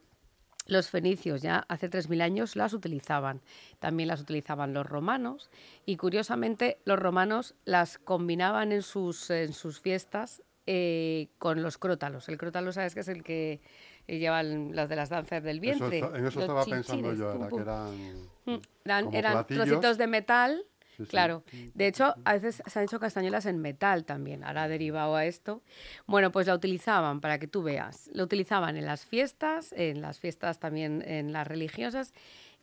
los 0.67 0.89
fenicios 0.89 1.41
ya 1.41 1.65
hace 1.69 1.89
3.000 1.89 2.21
años 2.21 2.55
las 2.55 2.73
utilizaban. 2.73 3.41
También 3.79 4.07
las 4.09 4.21
utilizaban 4.21 4.73
los 4.73 4.85
romanos 4.85 5.49
y 5.85 5.97
curiosamente 5.97 6.77
los 6.85 6.99
romanos 6.99 7.55
las 7.65 7.97
combinaban 7.97 8.71
en 8.71 8.81
sus, 8.83 9.29
en 9.29 9.53
sus 9.53 9.79
fiestas 9.79 10.43
eh, 10.65 11.27
con 11.39 11.63
los 11.63 11.77
crótalos. 11.77 12.27
El 12.29 12.37
crótalo, 12.37 12.71
¿sabes 12.73 12.93
que 12.93 12.99
es 12.99 13.07
el 13.07 13.23
que 13.23 13.61
llevan 14.07 14.75
las 14.75 14.89
de 14.89 14.95
las 14.97 15.09
danzas 15.09 15.41
del 15.43 15.57
Eso 15.57 15.89
vientre? 15.89 15.99
está- 15.99 16.17
en 16.17 16.25
eso 16.25 16.39
Los 16.39 16.43
estaba 16.49 16.65
pensando 16.65 17.13
yo, 17.13 17.31
pum, 17.31 17.41
era 17.41 17.49
pum. 17.49 17.57
que 17.57 17.61
eran... 17.63 18.29
Mm, 18.45 19.13
Eran, 19.13 19.45
trocitos 19.47 19.97
de 19.97 20.07
metal, 20.07 20.63
Sí, 20.97 21.03
sí. 21.03 21.09
claro. 21.09 21.43
De 21.75 21.87
hecho, 21.87 22.15
a 22.25 22.33
veces 22.33 22.63
se 22.65 22.79
han 22.79 22.85
hecho 22.85 22.99
castañuelas 22.99 23.45
en 23.45 23.59
metal 23.59 24.03
también, 24.03 24.43
ahora 24.43 24.63
ha 24.63 24.67
derivado 24.67 25.15
a 25.15 25.25
esto. 25.25 25.61
Bueno, 26.07 26.31
pues 26.31 26.47
la 26.47 26.55
utilizaban, 26.55 27.21
para 27.21 27.37
que 27.37 27.47
tú 27.47 27.61
veas, 27.61 28.09
lo 28.13 28.23
utilizaban 28.23 28.77
en 28.77 28.85
las 28.85 29.05
fiestas, 29.05 29.73
en 29.73 30.01
las 30.01 30.19
fiestas 30.19 30.59
también 30.59 31.03
en 31.05 31.31
las 31.33 31.47
religiosas, 31.47 32.13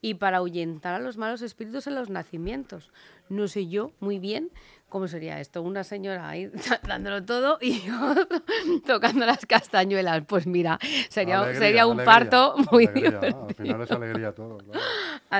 y 0.01 0.15
para 0.15 0.39
ahuyentar 0.39 0.95
a 0.95 0.99
los 0.99 1.17
malos 1.17 1.41
espíritus 1.41 1.87
en 1.87 1.95
los 1.95 2.11
nacimientos. 2.11 2.91
No 3.31 3.49
sé 3.49 3.69
yo 3.69 3.93
muy 4.01 4.19
bien 4.19 4.51
cómo 4.91 5.09
sería 5.09 5.41
esto, 5.41 5.63
una 5.63 5.83
señora 5.83 6.29
ahí 6.29 6.51
dándolo 6.87 7.25
todo 7.25 7.59
y 7.61 7.83
otro 7.91 8.27
tocando 8.87 9.25
las 9.27 9.47
castañuelas. 9.47 10.23
Pues 10.27 10.47
mira, 10.47 10.79
sería, 11.09 11.39
Alegría, 11.41 11.59
sería 11.61 11.87
un 11.87 12.01
alegría, 12.01 12.15
parto 12.15 12.55
muy 12.71 12.87
alegría, 12.87 13.11
divertido. 13.19 13.47
Al 13.49 13.55
final 13.55 13.81
es 13.83 13.91
alegría 13.91 14.33
todo. 14.33 14.59
claro. 14.59 14.81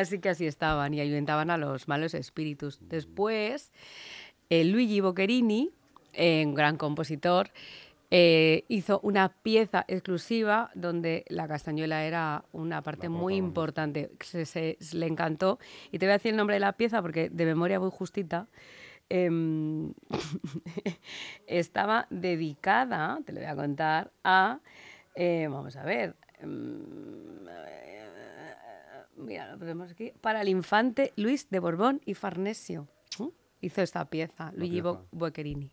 Así 0.01 0.19
que 0.19 0.29
así 0.31 0.47
estaban 0.47 0.93
y 0.95 1.01
ayuntaban 1.01 1.51
a 1.51 1.57
los 1.57 1.87
malos 1.87 2.15
espíritus. 2.15 2.79
Después, 2.89 3.71
eh, 4.51 4.65
Luigi 4.65 5.01
Boccherini, 5.01 5.71
eh, 6.13 6.45
un 6.45 6.55
gran 6.55 6.77
compositor, 6.77 7.51
eh, 8.11 8.65
hizo 8.69 8.99
una 9.05 9.29
pieza 9.29 9.85
exclusiva 9.89 10.71
donde 10.75 11.25
la 11.29 11.47
castañuela 11.47 12.05
era 12.05 12.45
una 12.53 12.83
parte 12.83 13.09
muy 13.09 13.35
importante. 13.37 14.11
Se, 14.21 14.45
se- 14.47 14.77
se 14.81 14.97
le 14.97 15.07
encantó. 15.07 15.59
Y 15.93 15.99
te 15.99 16.07
voy 16.07 16.11
a 16.11 16.19
decir 16.19 16.33
el 16.33 16.37
nombre 16.37 16.55
de 16.57 16.61
la 16.61 16.73
pieza 16.73 17.01
porque 17.01 17.29
de 17.31 17.45
memoria 17.45 17.79
muy 17.79 17.91
justita. 17.91 18.49
em, 19.11 19.93
estaba 21.47 22.07
dedicada, 22.11 23.19
te 23.25 23.33
lo 23.33 23.41
voy 23.41 23.49
a 23.49 23.55
contar, 23.57 24.11
a, 24.25 24.59
eh, 25.15 25.47
vamos 25.51 25.77
a 25.77 25.85
ver, 25.85 26.17
em, 26.41 27.45
mira, 29.17 29.51
lo 29.53 29.59
ponemos 29.59 29.91
aquí, 29.91 30.13
para 30.21 30.41
el 30.43 30.49
infante 30.49 31.13
Luis 31.17 31.49
de 31.51 31.59
Borbón 31.59 32.01
y 32.05 32.15
Farnesio. 32.15 32.89
¿no? 33.19 33.33
Hizo 33.61 33.83
esta 33.83 34.05
pieza, 34.07 34.53
Luigi. 34.57 34.83
Boccherini. 35.13 35.71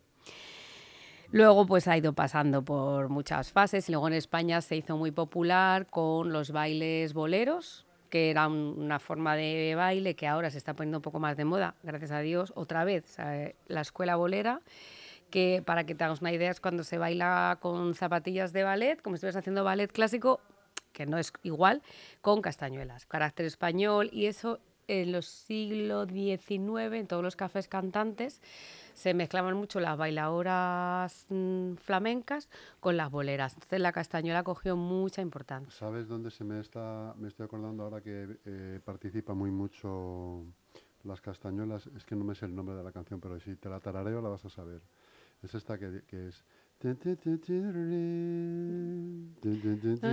Luego 1.30 1.64
pues 1.66 1.88
ha 1.88 1.96
ido 1.96 2.12
pasando 2.12 2.62
por 2.62 3.08
muchas 3.08 3.50
fases 3.52 3.88
y 3.88 3.92
luego 3.92 4.06
en 4.08 4.14
España 4.14 4.60
se 4.60 4.76
hizo 4.76 4.96
muy 4.98 5.10
popular 5.12 5.86
con 5.86 6.30
los 6.30 6.50
bailes 6.52 7.14
boleros, 7.14 7.86
que 8.10 8.30
era 8.30 8.46
un- 8.46 8.74
una 8.76 8.98
forma 8.98 9.34
de 9.34 9.72
baile 9.74 10.14
que 10.14 10.26
ahora 10.26 10.50
se 10.50 10.58
está 10.58 10.74
poniendo 10.74 10.98
un 10.98 11.02
poco 11.02 11.18
más 11.20 11.36
de 11.38 11.46
moda, 11.46 11.74
gracias 11.82 12.10
a 12.10 12.20
Dios, 12.20 12.52
otra 12.54 12.84
vez, 12.84 13.16
la 13.66 13.80
escuela 13.80 14.16
bolera, 14.16 14.60
que 15.30 15.62
para 15.64 15.84
que 15.84 15.94
te 15.94 16.04
hagas 16.04 16.20
una 16.20 16.32
idea 16.32 16.50
es 16.50 16.60
cuando 16.60 16.84
se 16.84 16.98
baila 16.98 17.56
con 17.62 17.94
zapatillas 17.94 18.52
de 18.52 18.64
ballet, 18.64 19.00
como 19.00 19.16
si 19.16 19.20
estuvieras 19.20 19.36
haciendo 19.36 19.64
ballet 19.64 19.90
clásico, 19.90 20.40
que 20.92 21.06
no 21.06 21.18
es 21.18 21.32
igual, 21.42 21.82
con 22.20 22.42
castañuelas, 22.42 23.06
carácter 23.06 23.46
español 23.46 24.08
y 24.12 24.26
eso 24.26 24.60
en 24.88 25.12
los 25.12 25.26
siglos 25.26 26.08
XIX, 26.08 26.92
en 26.92 27.06
todos 27.06 27.22
los 27.22 27.36
cafés 27.36 27.68
cantantes, 27.68 28.40
se 28.94 29.14
mezclaban 29.14 29.56
mucho 29.56 29.80
las 29.80 29.96
bailadoras 29.96 31.26
mm, 31.28 31.74
flamencas 31.74 32.48
con 32.80 32.96
las 32.96 33.10
boleras. 33.10 33.54
Entonces 33.54 33.80
la 33.80 33.92
castañuela 33.92 34.42
cogió 34.42 34.76
mucha 34.76 35.22
importancia. 35.22 35.72
¿Sabes 35.72 36.08
dónde 36.08 36.30
se 36.30 36.44
me 36.44 36.60
está, 36.60 37.14
me 37.16 37.28
estoy 37.28 37.46
acordando 37.46 37.84
ahora 37.84 38.00
que 38.00 38.38
eh, 38.44 38.80
participa 38.84 39.34
muy 39.34 39.50
mucho 39.50 40.44
las 41.04 41.20
castañuelas? 41.20 41.86
Es 41.96 42.04
que 42.04 42.14
no 42.14 42.24
me 42.24 42.34
sé 42.34 42.46
el 42.46 42.54
nombre 42.54 42.76
de 42.76 42.82
la 42.82 42.92
canción, 42.92 43.20
pero 43.20 43.38
si 43.40 43.56
te 43.56 43.68
la 43.68 43.80
tarareo 43.80 44.20
la 44.20 44.28
vas 44.28 44.44
a 44.44 44.50
saber. 44.50 44.82
Es 45.42 45.54
esta 45.54 45.78
que, 45.78 46.02
que 46.06 46.28
es... 46.28 46.44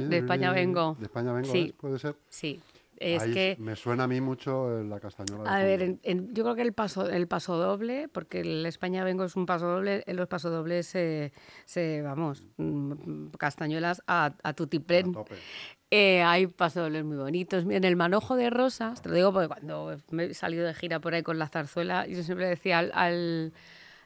De 0.10 0.18
España 0.18 0.52
vengo. 0.52 0.96
De 1.00 1.06
España 1.06 1.34
vengo, 1.34 1.52
Sí. 1.52 1.64
¿ves? 1.64 1.74
¿Puede 1.74 2.00
ser? 2.00 2.16
Sí, 2.30 2.62
es 2.98 3.22
Ahí 3.24 3.34
que... 3.34 3.56
Me 3.60 3.76
suena 3.76 4.04
a 4.04 4.08
mí 4.08 4.22
mucho 4.22 4.80
eh, 4.80 4.84
la 4.84 5.00
castañuela. 5.00 5.44
de 5.44 5.50
A 5.50 5.64
ver, 5.64 5.80
fondo. 5.80 6.00
en- 6.04 6.20
en- 6.28 6.34
yo 6.34 6.44
creo 6.44 6.56
que 6.56 6.62
el 6.62 6.74
paso, 6.74 7.10
el 7.10 7.28
paso 7.28 7.58
doble, 7.58 8.08
porque 8.10 8.42
el 8.42 8.66
España 8.66 9.04
Vengo 9.04 9.24
es 9.24 9.36
un 9.36 9.46
paso 9.46 9.68
doble, 9.68 10.04
en 10.06 10.16
los 10.16 10.28
pasodobles 10.28 10.88
se, 10.88 11.32
se 11.66 12.02
vamos, 12.02 12.46
mm, 12.58 13.28
castañuelas 13.38 14.02
a, 14.08 14.26
a 14.44 14.50
A 14.50 14.54
tutiplén. 14.54 15.12
tope. 15.14 15.36
Eh, 15.92 16.22
hay 16.22 16.46
pasodobles 16.48 17.04
muy 17.04 17.18
bonitos. 17.18 17.66
En 17.68 17.84
el 17.84 17.96
manojo 17.96 18.36
de 18.36 18.52
rosas, 18.52 19.02
te 19.02 19.10
lo 19.10 19.16
digo 19.16 19.34
porque 19.34 19.48
cuando 19.48 19.98
me 20.12 20.26
he 20.26 20.34
salido 20.36 20.66
de 20.68 20.74
gira 20.76 21.00
por 21.00 21.14
ahí 21.16 21.24
con 21.24 21.40
la 21.40 21.48
zarzuela, 21.48 22.06
yo 22.06 22.22
siempre 22.22 22.48
decía 22.48 22.78
al, 22.80 22.92
al- 22.94 23.54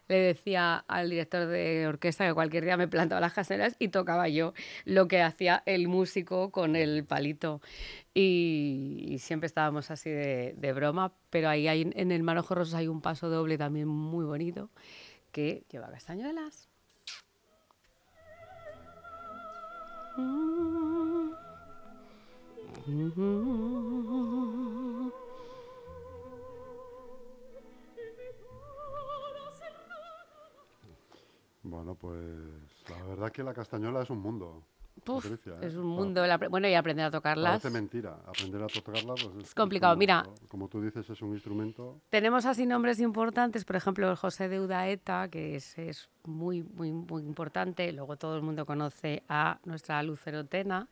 le 0.07 0.15
decía 0.15 0.77
al 0.87 1.09
director 1.09 1.47
de 1.47 1.87
orquesta 1.87 2.27
que 2.27 2.33
cualquier 2.33 2.65
día 2.65 2.77
me 2.77 2.87
plantaba 2.87 3.21
las 3.21 3.33
caseras 3.33 3.75
y 3.79 3.89
tocaba 3.89 4.27
yo 4.27 4.53
lo 4.85 5.07
que 5.07 5.21
hacía 5.21 5.63
el 5.65 5.87
músico 5.87 6.51
con 6.51 6.75
el 6.75 7.05
palito. 7.05 7.61
Y, 8.13 9.17
siempre 9.19 9.47
estábamos 9.47 9.89
así 9.91 10.09
de, 10.09 10.73
broma, 10.75 11.13
pero 11.29 11.49
ahí 11.49 11.67
hay, 11.67 11.91
en 11.95 12.11
el 12.11 12.23
manojo 12.23 12.55
rosas 12.55 12.75
hay 12.75 12.87
un 12.87 13.01
paso 13.01 13.29
doble 13.29 13.57
también 13.57 13.87
muy 13.87 14.25
bonito 14.25 14.69
que 15.31 15.63
lleva 15.69 15.89
castañuelas. 15.89 16.69
Bueno, 22.85 23.72
pues 32.03 32.19
la 32.89 33.01
verdad 33.07 33.31
que 33.31 33.43
la 33.43 33.53
castañuela 33.53 34.01
es 34.01 34.09
un 34.09 34.19
mundo. 34.19 34.61
Puf, 35.05 35.23
Patricia, 35.23 35.53
¿eh? 35.61 35.67
es 35.67 35.75
un 35.75 35.87
mundo. 35.87 36.25
la- 36.27 36.37
bueno, 36.37 36.67
y 36.67 36.73
aprender 36.75 37.05
a 37.05 37.11
tocarlas. 37.11 37.61
Parece 37.61 37.69
mentira. 37.71 38.17
Aprender 38.27 38.61
a 38.61 38.67
tocarla 38.67 39.13
pues, 39.15 39.45
Es 39.47 39.55
complicado. 39.55 39.93
como- 39.93 39.99
Mira. 39.99 40.23
Como 40.49 40.67
tú 40.67 40.81
dices, 40.81 41.09
es 41.09 41.21
un 41.21 41.33
instrumento. 41.33 42.01
Tenemos 42.09 42.45
así 42.45 42.65
nombres 42.65 42.99
importantes, 42.99 43.63
por 43.65 43.75
ejemplo, 43.77 44.09
el 44.09 44.15
José 44.17 44.49
de 44.49 44.59
Udaeta, 44.59 45.29
que 45.29 45.55
es, 45.55 45.77
es 45.79 46.09
muy, 46.25 46.61
muy, 46.61 46.91
muy 46.91 47.23
importante. 47.23 47.91
Luego 47.93 48.17
todo 48.17 48.35
el 48.35 48.43
mundo 48.43 48.65
conoce 48.65 49.23
a 49.29 49.59
nuestra 49.65 50.03
Lucero 50.03 50.45
Tena. 50.45 50.87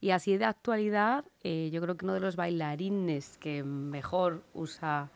Y 0.00 0.10
así 0.10 0.36
de 0.36 0.44
actualidad, 0.46 1.24
eh, 1.42 1.70
yo 1.72 1.80
creo 1.82 1.96
que 1.96 2.04
uno 2.06 2.14
de 2.14 2.20
los 2.20 2.36
bailarines 2.36 3.36
que 3.38 3.62
mejor 3.64 4.42
usa 4.54 5.10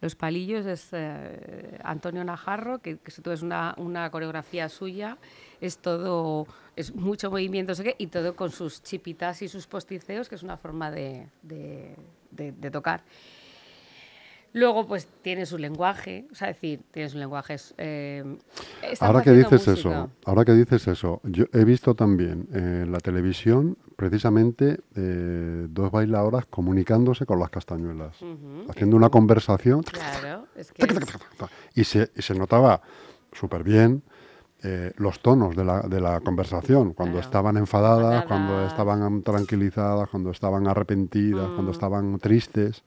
los 0.00 0.14
palillos 0.14 0.64
es 0.66 0.88
eh, 0.92 1.78
Antonio 1.82 2.22
Najarro, 2.24 2.78
que, 2.78 2.98
que 2.98 3.12
ves 3.24 3.42
una, 3.42 3.74
una 3.78 4.10
coreografía 4.10 4.68
suya, 4.68 5.18
es 5.60 5.78
todo, 5.78 6.46
es 6.76 6.94
mucho 6.94 7.30
movimiento, 7.30 7.72
no 7.72 7.74
sé 7.74 7.82
qué, 7.84 7.94
y 7.98 8.06
todo 8.06 8.36
con 8.36 8.50
sus 8.50 8.82
chipitas 8.82 9.42
y 9.42 9.48
sus 9.48 9.66
posticeos, 9.66 10.28
que 10.28 10.36
es 10.36 10.42
una 10.42 10.56
forma 10.56 10.90
de, 10.90 11.26
de- 11.42 11.96
de- 12.30 12.52
de 12.52 12.70
tocar. 12.70 13.02
Luego, 14.54 14.86
pues 14.86 15.06
tiene 15.22 15.44
su 15.46 15.58
lenguaje, 15.58 16.26
o 16.32 16.34
sea, 16.34 16.48
decir, 16.48 16.80
tiene 16.90 17.08
su 17.10 17.18
lenguaje. 17.18 17.54
es, 17.54 17.74
eh, 17.76 18.24
Ahora 19.00 19.22
que 19.22 19.32
dices 19.32 19.52
música. 19.52 19.72
eso, 19.72 20.10
ahora 20.24 20.44
que 20.44 20.52
dices 20.52 20.88
eso, 20.88 21.20
yo 21.24 21.44
he 21.52 21.64
visto 21.64 21.94
también 21.94 22.48
en 22.52 22.90
la 22.90 22.98
televisión 22.98 23.76
precisamente 24.08 24.78
eh, 24.94 25.66
dos 25.68 25.90
bailadoras 25.90 26.46
comunicándose 26.46 27.26
con 27.26 27.40
las 27.40 27.50
castañuelas, 27.50 28.14
haciendo 28.68 28.94
una 28.96 29.08
conversación 29.10 29.82
Claro, 29.82 30.46
es 30.54 30.70
que 30.70 30.84
es- 30.84 30.98
y 31.74 31.82
se, 31.82 32.08
y 32.14 32.22
se 32.22 32.36
notaba 32.36 32.80
súper 33.32 33.64
bien 33.64 34.04
eh, 34.62 34.92
los 34.98 35.18
tonos 35.20 35.56
de 35.56 35.64
la, 35.64 35.80
de 35.82 36.00
la 36.00 36.20
conversación, 36.20 36.92
cuando 36.92 37.14
Claro. 37.14 37.26
estaban 37.26 37.56
enfadadas, 37.56 38.24
cuando 38.24 38.64
estaban 38.66 39.22
tranquilizadas, 39.22 40.08
cuando 40.10 40.30
estaban 40.30 40.68
arrepentidas, 40.68 41.50
cuando 41.50 41.72
Mm. 41.72 41.74
estaban 41.74 42.18
tristes. 42.20 42.84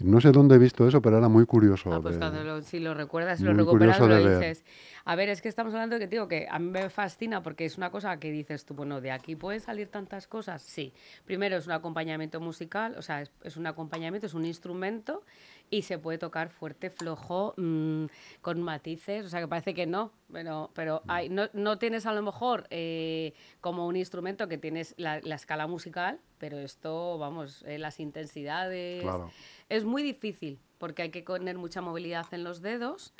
No 0.00 0.20
sé 0.20 0.32
dónde 0.32 0.54
he 0.56 0.58
visto 0.58 0.88
eso, 0.88 1.00
pero 1.02 1.18
era 1.18 1.28
muy 1.28 1.44
curioso. 1.46 1.92
Ah, 1.92 2.00
pues 2.02 2.14
de- 2.14 2.18
cuando 2.20 2.42
lo- 2.42 2.62
si 2.62 2.80
lo 2.80 2.94
recuerdas, 2.94 3.40
lo 3.40 3.52
recuperas, 3.52 4.00
lo 4.00 4.08
ver. 4.08 4.56
A 5.04 5.16
ver, 5.16 5.28
es 5.28 5.42
que 5.42 5.48
estamos 5.48 5.74
hablando 5.74 5.98
de 5.98 6.00
que, 6.00 6.06
digo, 6.08 6.28
que 6.28 6.46
a 6.50 6.58
mí 6.58 6.70
me 6.70 6.90
fascina 6.90 7.42
porque 7.42 7.64
es 7.64 7.76
una 7.76 7.90
cosa 7.90 8.18
que 8.18 8.30
dices 8.30 8.64
tú, 8.64 8.74
bueno, 8.74 9.00
de 9.00 9.10
aquí 9.10 9.36
pueden 9.36 9.60
salir 9.60 9.88
tantas 9.88 10.26
cosas. 10.26 10.62
Sí. 10.62 10.92
Primero 11.24 11.56
es 11.56 11.66
un 11.66 11.72
acompañamiento 11.72 12.40
musical, 12.40 12.94
o 12.96 13.02
sea, 13.02 13.22
es, 13.22 13.30
es 13.42 13.56
un 13.56 13.66
acompañamiento, 13.66 14.26
es 14.26 14.34
un 14.34 14.44
instrumento 14.44 15.22
y 15.72 15.82
se 15.82 15.98
puede 15.98 16.18
tocar 16.18 16.50
fuerte, 16.50 16.90
flojo, 16.90 17.54
mm, 17.56 18.04
con 18.42 18.60
matices, 18.60 19.24
o 19.24 19.28
sea, 19.30 19.40
que 19.40 19.48
parece 19.48 19.72
que 19.72 19.86
no, 19.86 20.12
pero, 20.30 20.70
pero 20.74 21.02
hay, 21.08 21.30
no, 21.30 21.48
no 21.54 21.78
tienes 21.78 22.04
a 22.04 22.12
lo 22.12 22.20
mejor 22.20 22.66
eh, 22.68 23.32
como 23.62 23.86
un 23.86 23.96
instrumento 23.96 24.48
que 24.48 24.58
tienes 24.58 24.94
la, 24.98 25.20
la 25.22 25.34
escala 25.34 25.66
musical, 25.66 26.20
pero 26.36 26.58
esto, 26.58 27.16
vamos, 27.16 27.64
eh, 27.66 27.78
las 27.78 28.00
intensidades. 28.00 29.02
Claro. 29.02 29.30
Es 29.70 29.84
muy 29.84 30.02
difícil 30.02 30.60
porque 30.76 31.02
hay 31.02 31.10
que 31.10 31.22
tener 31.22 31.56
mucha 31.56 31.80
movilidad 31.80 32.26
en 32.32 32.44
los 32.44 32.60
dedos. 32.60 33.14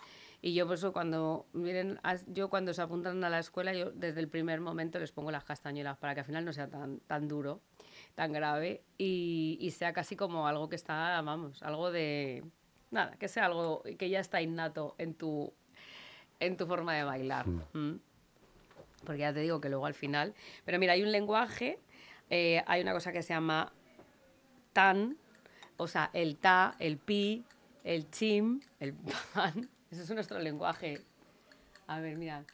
Y 0.45 0.55
yo 0.55 0.67
por 0.67 0.75
eso 0.75 0.93
cuando 0.93 1.47
miren, 1.53 2.01
yo 2.27 2.51
cuando 2.51 2.75
se 2.75 2.83
apuntan 2.83 3.23
a 3.23 3.31
la 3.31 3.39
escuela, 3.39 3.73
yo 3.73 3.93
desde 3.93 4.19
el 4.19 4.29
primer 4.29 4.61
momento 4.61 4.99
les 4.99 5.13
pongo 5.13 5.31
las 5.31 5.45
castañuelas 5.45 5.97
para 5.99 6.15
que 6.15 6.21
al 6.21 6.27
final 6.27 6.45
no 6.45 6.53
sea 6.53 6.69
tan, 6.69 6.99
tan 7.01 7.29
duro, 7.29 7.61
tan 8.17 8.33
grave 8.33 8.83
y, 8.99 9.57
y 9.61 9.71
sea 9.71 9.93
casi 9.93 10.17
como 10.17 10.49
algo 10.49 10.69
que 10.69 10.75
está, 10.75 11.23
vamos, 11.23 11.63
algo 11.63 11.93
de 11.93 12.43
nada, 12.91 13.17
que 13.19 13.29
sea 13.29 13.47
algo 13.47 13.85
que 13.97 14.11
ya 14.11 14.19
está 14.19 14.43
innato 14.43 14.97
en 14.99 15.15
tu 15.15 15.53
en 16.41 16.57
tu 16.57 16.67
forma 16.67 16.95
de 16.95 17.05
bailar. 17.05 17.47
Mm. 17.47 18.01
Porque 19.05 19.21
ya 19.21 19.33
te 19.33 19.41
digo 19.41 19.61
que 19.61 19.69
luego 19.69 19.87
al 19.87 19.95
final, 19.95 20.35
pero 20.65 20.79
mira, 20.81 20.95
hay 20.95 21.03
un 21.03 21.13
lenguaje, 21.13 21.79
eh, 22.31 22.63
hay 22.67 22.83
una 22.83 22.93
cosa 22.93 23.13
que 23.13 23.23
se 23.23 23.33
llama 23.33 23.73
tan, 24.73 25.17
o 25.77 25.87
sea, 25.87 26.11
el 26.13 26.37
ta, 26.37 26.75
el 26.81 26.99
pi, 26.99 27.45
el 27.85 28.11
chim, 28.11 28.61
el 28.81 28.95
pan. 29.35 29.71
Ese 29.93 30.05
es 30.05 30.11
nuestro 30.11 30.39
lenguaje. 30.39 31.05
A 31.87 32.01
ver, 32.01 32.17
mirad. 32.17 32.45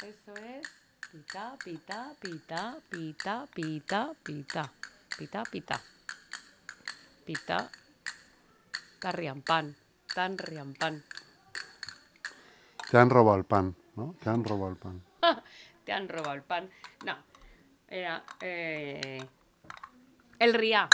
Eso 0.00 0.32
es 0.36 0.64
pita, 1.10 1.56
pita, 1.64 2.14
pita, 2.20 2.78
pita, 2.88 3.48
pita, 3.52 4.12
pita, 4.22 4.72
pita, 5.18 5.42
pita. 5.42 5.80
Pita, 7.26 7.70
tarriampan, 9.00 9.74
tan 10.14 10.38
riampan. 10.38 11.02
Te 12.88 12.98
han 12.98 13.10
robado 13.10 13.38
el 13.38 13.44
pan, 13.44 13.74
¿no? 13.96 14.14
Te 14.22 14.30
han 14.30 14.44
robado 14.44 14.70
el 14.70 14.76
pan. 14.76 15.02
Te 15.84 15.92
han 15.92 16.08
robado 16.08 16.34
el 16.34 16.42
pan. 16.42 16.70
No, 17.04 17.16
era 17.88 18.22
eh, 18.40 19.26
el 20.38 20.54
riá. 20.54 20.88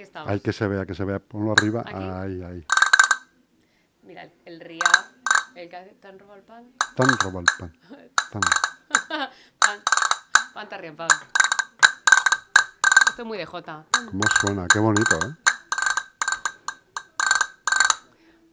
Aquí 0.00 0.06
estamos. 0.06 0.30
Hay 0.30 0.40
que 0.40 0.52
se 0.54 0.66
vea, 0.66 0.86
que 0.86 0.94
se 0.94 1.04
vea. 1.04 1.18
Ponlo 1.18 1.52
arriba. 1.52 1.82
Aquí. 1.84 1.94
Ahí, 1.94 2.42
ahí. 2.42 2.66
Mira, 4.02 4.22
el, 4.46 4.58
el. 4.60 4.80
El 5.54 5.68
que 5.68 5.76
hace, 5.76 5.90
¿Te 5.90 6.08
han 6.08 6.18
robado 6.18 6.38
el 6.38 6.42
pan? 6.44 6.72
Te 6.96 7.02
han 7.02 7.18
robado 7.18 7.40
el 7.40 7.46
pan. 7.58 7.78
Tan. 8.30 8.40
Pan. 9.58 9.80
Pan 10.54 10.68
pan. 10.96 11.08
Esto 13.10 13.22
es 13.22 13.26
muy 13.26 13.36
de 13.36 13.44
Jota. 13.44 13.84
¿Cómo 13.92 14.22
suena? 14.40 14.66
Qué 14.68 14.78
bonito, 14.78 15.16
¿eh? 15.16 15.34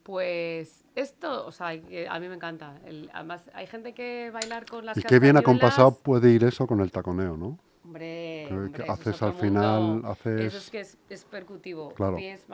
Pues 0.04 0.84
esto, 0.96 1.46
o 1.46 1.52
sea, 1.54 1.68
a 1.70 2.20
mí 2.20 2.28
me 2.28 2.36
encanta. 2.36 2.76
El- 2.84 3.10
además, 3.14 3.50
hay 3.54 3.68
gente 3.68 3.94
que 3.94 4.32
bailar 4.32 4.66
con 4.66 4.86
las 4.86 4.98
Y 4.98 5.04
qué 5.04 5.20
bien 5.20 5.38
acompasado 5.38 5.98
puede 5.98 6.30
ir 6.32 6.44
eso 6.44 6.68
con 6.68 6.82
el 6.82 6.92
taconeo, 6.92 7.38
¿no? 7.38 7.58
Hombre, 7.88 8.46
que 8.50 8.54
hombre, 8.54 8.86
haces 8.90 9.22
al 9.24 9.34
final, 9.34 10.02
haces- 10.06 10.42
Eso 10.42 10.58
es 10.58 10.70
que 10.70 10.80
es, 10.82 10.98
es 11.10 11.24
percutivo. 11.24 11.94
Claro. 11.94 12.18
Pies. 12.18 12.46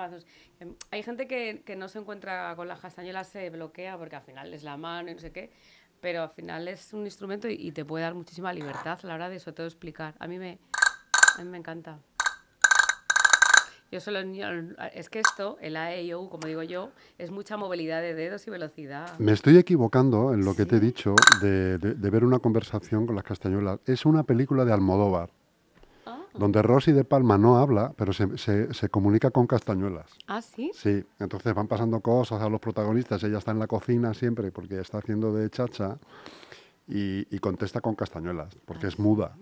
Em, 0.60 0.76
Hay 0.92 1.02
gente 1.02 1.28
que, 1.28 1.64
que 1.66 1.76
no 1.76 1.88
se 1.90 1.98
encuentra 2.00 2.56
con 2.56 2.68
las 2.68 2.80
castañuelas, 2.80 3.28
se 3.30 3.50
bloquea 3.50 3.98
porque 3.98 4.16
al 4.16 4.22
final 4.22 4.54
es 4.54 4.64
la 4.64 4.78
mano 4.78 5.10
y 5.10 5.16
no 5.16 5.20
sé 5.20 5.32
qué. 5.32 5.52
Pero 6.02 6.22
al 6.22 6.30
final 6.30 6.68
es 6.68 6.94
un 6.94 7.06
instrumento 7.06 7.48
y, 7.48 7.54
y 7.54 7.72
te 7.72 7.84
puede 7.84 8.04
dar 8.04 8.14
muchísima 8.14 8.54
libertad 8.54 9.00
a 9.02 9.08
la 9.08 9.16
hora 9.16 9.30
de 9.30 9.40
sobre 9.40 9.56
todo 9.56 9.66
explicar. 9.68 10.14
A 10.20 10.28
mí 10.28 10.38
me, 10.38 10.60
a 11.38 11.44
mí 11.44 11.50
me 11.50 11.58
encanta. 11.58 11.98
Yo 13.94 14.00
solo 14.00 14.18
es 14.96 15.10
que 15.12 15.20
esto, 15.20 15.58
el 15.62 15.76
A, 15.78 15.94
E, 15.94 16.02
I, 16.04 16.14
O, 16.14 16.22
U, 16.22 16.28
como 16.30 16.48
digo 16.48 16.64
yo, 16.64 16.90
es 17.20 17.30
mucha 17.30 17.58
movilidad 17.58 18.02
de 18.02 18.16
dedos 18.16 18.48
y 18.48 18.50
velocidad. 18.50 19.20
Me 19.20 19.34
estoy 19.34 19.56
equivocando 19.60 20.34
en 20.34 20.44
lo 20.44 20.56
que 20.56 20.66
te 20.66 20.78
he 20.78 20.80
dicho 20.80 21.14
de, 21.44 21.78
de- 21.78 21.94
de 21.94 22.10
ver 22.10 22.24
una 22.26 22.40
conversación 22.40 23.06
con 23.06 23.14
las 23.16 23.24
castañuelas. 23.24 23.82
Es 23.86 24.08
una 24.08 24.24
película 24.24 24.66
de 24.66 24.74
Almodóvar, 24.74 25.30
Ah, 26.08 26.24
donde 26.34 26.64
Rosy 26.64 26.92
de 26.92 27.04
Palma 27.04 27.38
no 27.38 27.60
habla, 27.60 27.94
pero 27.96 28.14
se, 28.14 28.36
se- 28.40 28.74
se 28.74 28.90
comunica 28.90 29.30
con 29.30 29.46
castañuelas. 29.46 30.08
ah, 30.26 30.42
sí. 30.42 30.72
Sí, 30.74 31.06
entonces 31.20 31.54
van 31.54 31.68
pasando 31.68 32.00
cosas 32.00 32.42
a 32.42 32.50
los 32.50 32.60
protagonistas. 32.60 33.24
Ella 33.24 33.38
está 33.38 33.52
en 33.52 33.60
la 33.60 33.68
cocina 33.68 34.16
siempre 34.16 34.52
porque 34.52 34.80
está 34.80 34.98
haciendo 34.98 35.32
de 35.36 35.52
chacha 35.52 36.00
y, 36.88 37.28
y 37.30 37.38
contesta 37.38 37.80
con 37.80 37.94
castañuelas, 37.94 38.56
porque 38.66 38.88
es 38.88 38.98
muda. 38.98 39.36
Ah, 39.36 39.40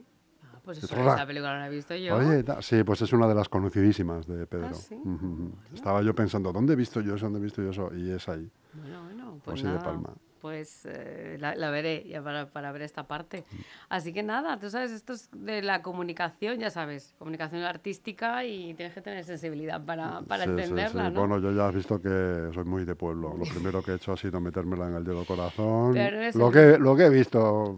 pues 0.63 0.77
Es 0.77 0.83
eso, 0.85 0.95
esa 0.95 1.25
película 1.25 1.53
no 1.53 1.59
la 1.59 1.67
he 1.67 1.69
visto 1.69 1.95
yo. 1.95 2.15
Oye, 2.15 2.43
sí, 2.61 2.83
pues 2.83 3.01
es 3.01 3.13
una 3.13 3.27
de 3.27 3.35
las 3.35 3.49
conocidísimas 3.49 4.27
de 4.27 4.45
Pedro. 4.47 4.69
Ah, 4.71 4.75
¿sí? 4.75 4.95
Ujú, 4.95 5.25
ujú. 5.25 5.51
Estaba 5.73 6.01
yo 6.01 6.13
pensando, 6.13 6.51
¿dónde 6.51 6.73
he 6.73 6.75
visto 6.75 7.01
yo 7.01 7.15
eso? 7.15 7.25
¿Dónde 7.25 7.39
he 7.39 7.43
visto 7.43 7.61
yo 7.61 7.69
eso? 7.71 7.93
Y 7.95 8.11
es 8.11 8.27
ahí. 8.29 8.49
Bueno, 8.73 9.03
bueno, 9.03 9.39
pues 9.43 9.61
Rosy 9.61 9.67
de 9.67 9.73
nada, 9.73 9.83
Palma. 9.83 10.13
Pues 10.41 10.81
eh, 10.85 11.37
la, 11.39 11.55
la 11.55 11.69
veré 11.69 12.03
ya 12.07 12.21
para, 12.23 12.47
para 12.47 12.71
ver 12.71 12.81
esta 12.81 13.03
parte. 13.07 13.43
Mm. 13.51 13.55
Así 13.89 14.11
que 14.11 14.23
nada, 14.23 14.57
tú 14.59 14.69
sabes, 14.71 14.91
esto 14.91 15.13
es 15.13 15.29
de 15.31 15.61
la 15.61 15.81
comunicación, 15.83 16.57
ya 16.59 16.71
sabes, 16.71 17.13
comunicación 17.19 17.61
artística 17.63 18.43
y 18.43 18.73
tienes 18.73 18.93
que 18.95 19.01
tener 19.01 19.23
sensibilidad 19.23 19.79
para, 19.85 20.21
para 20.21 20.45
Sí, 20.45 20.49
sí, 20.49 20.61
entenderla, 20.61 21.07
sí. 21.09 21.13
¿no? 21.13 21.19
Bueno, 21.27 21.39
yo 21.39 21.51
ya 21.55 21.67
has 21.67 21.75
visto 21.75 22.01
que 22.01 22.49
soy 22.53 22.63
muy 22.65 22.85
de 22.85 22.95
pueblo. 22.95 23.35
Lo 23.37 23.45
primero 23.45 23.83
que 23.83 23.91
he 23.91 23.95
hecho 23.95 24.13
ha 24.13 24.17
sido 24.17 24.41
metérmela 24.41 24.87
en 24.87 24.95
el 24.95 25.03
dedo 25.03 25.23
corazón. 25.25 25.93
Pero 25.93 26.17
no 26.33 26.39
Lo 26.45 26.51
que, 26.51 26.77
lo 26.79 26.95
que 26.95 27.03
he 27.05 27.09
visto, 27.09 27.77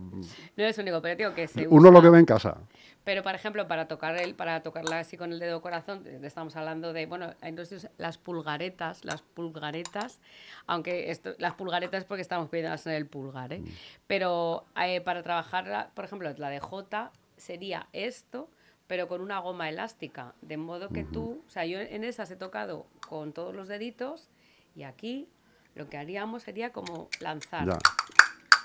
No 0.55 0.63
es 0.63 0.77
único, 0.77 1.01
pero 1.01 1.15
digo 1.17 1.33
que 1.33 1.47
se 1.47 1.67
uno 1.67 1.91
lo 1.91 1.99
usa- 1.99 2.01
que 2.01 2.09
ve 2.11 2.19
en 2.19 2.25
casa. 2.25 2.57
Pero, 3.03 3.21
por 3.21 3.35
ejemplo, 3.35 3.67
para 3.67 3.87
tocar 3.87 4.15
el, 4.17 4.33
para 4.33 4.63
tocarla 4.63 4.99
así 4.99 5.17
con 5.17 5.33
el 5.33 5.39
dedo 5.39 5.61
corazón, 5.61 6.05
estamos 6.23 6.55
hablando 6.55 6.93
de, 6.93 7.05
bueno, 7.05 7.33
entonces 7.41 7.89
las 7.97 8.17
pulgaretas, 8.17 9.03
las 9.03 9.21
pulgaretas, 9.21 10.19
aunque 10.67 11.11
esto, 11.11 11.35
las 11.37 11.53
pulgaretas 11.53 12.05
porque 12.05 12.21
estamos 12.21 12.49
pidiéndolas 12.49 12.87
en 12.87 12.93
el 12.93 13.05
pulgar, 13.05 13.51
¿eh? 13.53 13.63
Pero 14.07 14.65
eh, 14.81 15.01
para 15.01 15.21
trabajar, 15.21 15.91
por 15.93 16.05
ejemplo, 16.05 16.33
la 16.37 16.49
de 16.49 16.59
J 16.59 17.11
sería 17.35 17.87
esto, 17.91 18.49
pero 18.87 19.07
con 19.07 19.21
una 19.21 19.39
goma 19.39 19.69
elástica, 19.69 20.33
de 20.41 20.57
modo 20.57 20.89
que 20.89 21.03
tú, 21.03 21.43
o 21.45 21.49
sea, 21.49 21.65
yo 21.65 21.79
en 21.79 22.03
esas 22.03 22.31
he 22.31 22.35
tocado 22.35 22.85
con 23.07 23.33
todos 23.33 23.53
los 23.53 23.67
deditos 23.67 24.29
y 24.75 24.83
aquí 24.83 25.27
lo 25.75 25.89
que 25.89 25.97
haríamos 25.97 26.43
sería 26.43 26.71
como 26.71 27.09
lanzar. 27.19 27.67
Ya. 27.67 27.77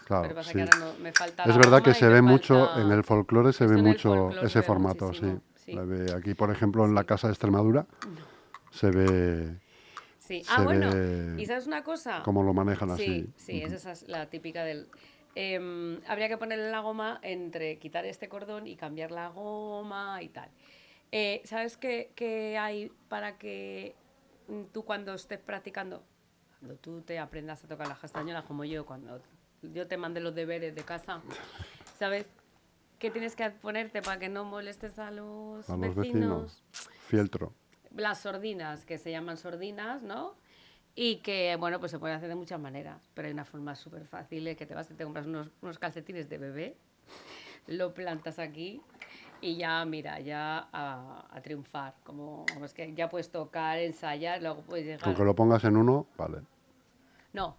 Pero 0.09 0.21
Claro, 0.21 0.35
pasa 0.37 0.50
sí. 0.50 0.57
que 0.57 0.62
ahora 0.62 0.77
no- 0.77 0.95
me 1.03 1.12
falta 1.12 1.45
Es 1.45 1.57
verdad 1.59 1.83
que 1.83 1.93
se 1.95 2.09
ve 2.09 2.23
mucho, 2.23 2.67
falta- 2.67 2.81
en 2.83 2.91
el 2.93 3.05
folclore 3.05 3.53
se 3.53 3.65
Esto 3.65 3.77
ve 3.77 3.83
mucho 3.83 4.31
ese 4.43 4.62
formato, 4.62 5.12
sí. 5.12 5.27
sí. 5.57 5.73
La 5.73 5.83
ve 5.83 6.12
aquí, 6.17 6.33
por 6.35 6.50
ejemplo, 6.50 6.85
en 6.87 6.95
la 6.95 7.05
Casa 7.05 7.27
de 7.29 7.33
Extremadura, 7.35 7.87
se 8.71 8.91
ve 8.91 9.59
Sí. 10.19 10.43
se 10.45 10.50
Ah, 10.53 10.62
bueno. 10.62 10.91
ve 10.95 11.35
¿Y 11.43 11.47
sabes 11.47 11.67
una 11.67 11.83
cosa? 11.85 12.23
cómo 12.25 12.43
lo 12.43 12.53
manejan 12.55 12.88
Sí, 12.97 13.03
así. 13.03 13.33
sí, 13.37 13.62
es 13.62 13.73
esa 13.73 13.93
es 13.93 14.09
la 14.09 14.29
típica 14.31 14.65
del... 14.65 14.88
em, 15.35 16.00
habría 16.09 16.29
que 16.29 16.37
ponerle 16.38 16.71
la 16.71 16.81
goma 16.81 17.21
entre 17.23 17.79
quitar 17.79 18.05
este 18.07 18.29
cordón 18.29 18.67
y 18.67 18.77
cambiar 18.77 19.11
la 19.11 19.29
goma 19.29 20.23
y 20.23 20.29
tal. 20.31 20.49
Eh, 21.12 21.42
¿Sabes 21.44 21.77
qué, 21.77 22.11
qué 22.14 22.59
hay 22.59 22.90
para 23.09 23.38
que 23.38 23.94
tú 24.73 24.85
cuando 24.85 25.14
estés 25.14 25.38
practicando, 25.38 26.03
cuando 26.59 26.77
tú 26.79 27.03
te 27.03 27.18
aprendas 27.18 27.62
a 27.64 27.68
tocar 27.68 27.87
las 27.88 27.99
castañuelas 27.99 28.44
como 28.44 28.64
yo, 28.64 28.85
cuando 28.85 29.21
yo 29.62 29.87
te 29.87 29.97
mande 29.97 30.21
los 30.21 30.35
deberes 30.35 30.75
de 30.75 30.83
casa, 30.83 31.21
¿sabes? 31.99 32.27
¿Qué 32.99 33.11
tienes 33.11 33.37
que 33.37 33.51
ponerte 33.51 34.03
para 34.03 34.18
que 34.18 34.29
no 34.29 34.44
molestes 34.44 34.99
a 34.99 35.11
los, 35.11 35.68
A 35.71 35.77
los 35.77 35.94
vecinos? 35.94 36.62
vecinos. 36.64 36.64
Fieltro. 37.07 37.53
las 37.94 38.21
sordinas, 38.21 38.85
que 38.85 38.99
se 38.99 39.11
llaman 39.11 39.37
sordinas, 39.37 40.03
¿no? 40.03 40.35
Y 40.94 41.16
que, 41.18 41.55
bueno, 41.57 41.79
pues 41.79 41.92
se 41.92 41.99
pueden 41.99 42.16
hacer 42.16 42.29
de 42.29 42.35
muchas 42.35 42.59
maneras, 42.61 43.09
pero 43.14 43.27
hay 43.29 43.33
una 43.33 43.44
forma 43.44 43.75
súper 43.77 44.05
fácil, 44.07 44.47
eh, 44.49 44.57
que 44.57 44.66
te 44.66 44.75
vas 44.75 44.90
y 44.90 44.94
te 44.94 45.05
compras 45.05 45.27
unos, 45.27 45.49
unos 45.62 45.79
calcetines 45.79 46.29
de 46.29 46.38
bebé, 46.38 46.77
lo 47.68 47.94
plantas 47.94 48.38
aquí 48.40 48.83
y 49.40 49.57
ya, 49.57 49.85
mira, 49.85 50.18
ya 50.18 50.68
a, 50.73 51.25
a 51.31 51.40
triunfar, 51.40 51.94
como 52.03 52.44
es 52.64 52.75
que 52.75 52.92
ya 52.94 53.09
puedes 53.09 53.31
tocar, 53.31 53.79
ensayar, 53.79 54.42
luego 54.42 54.62
puedes 54.62 54.85
llegar... 54.87 55.03
Con 55.05 55.14
que 55.14 55.25
lo 55.25 55.35
pongas 55.37 55.62
en 55.64 55.77
uno, 55.77 56.07
vale. 56.16 56.38
No, 57.33 57.57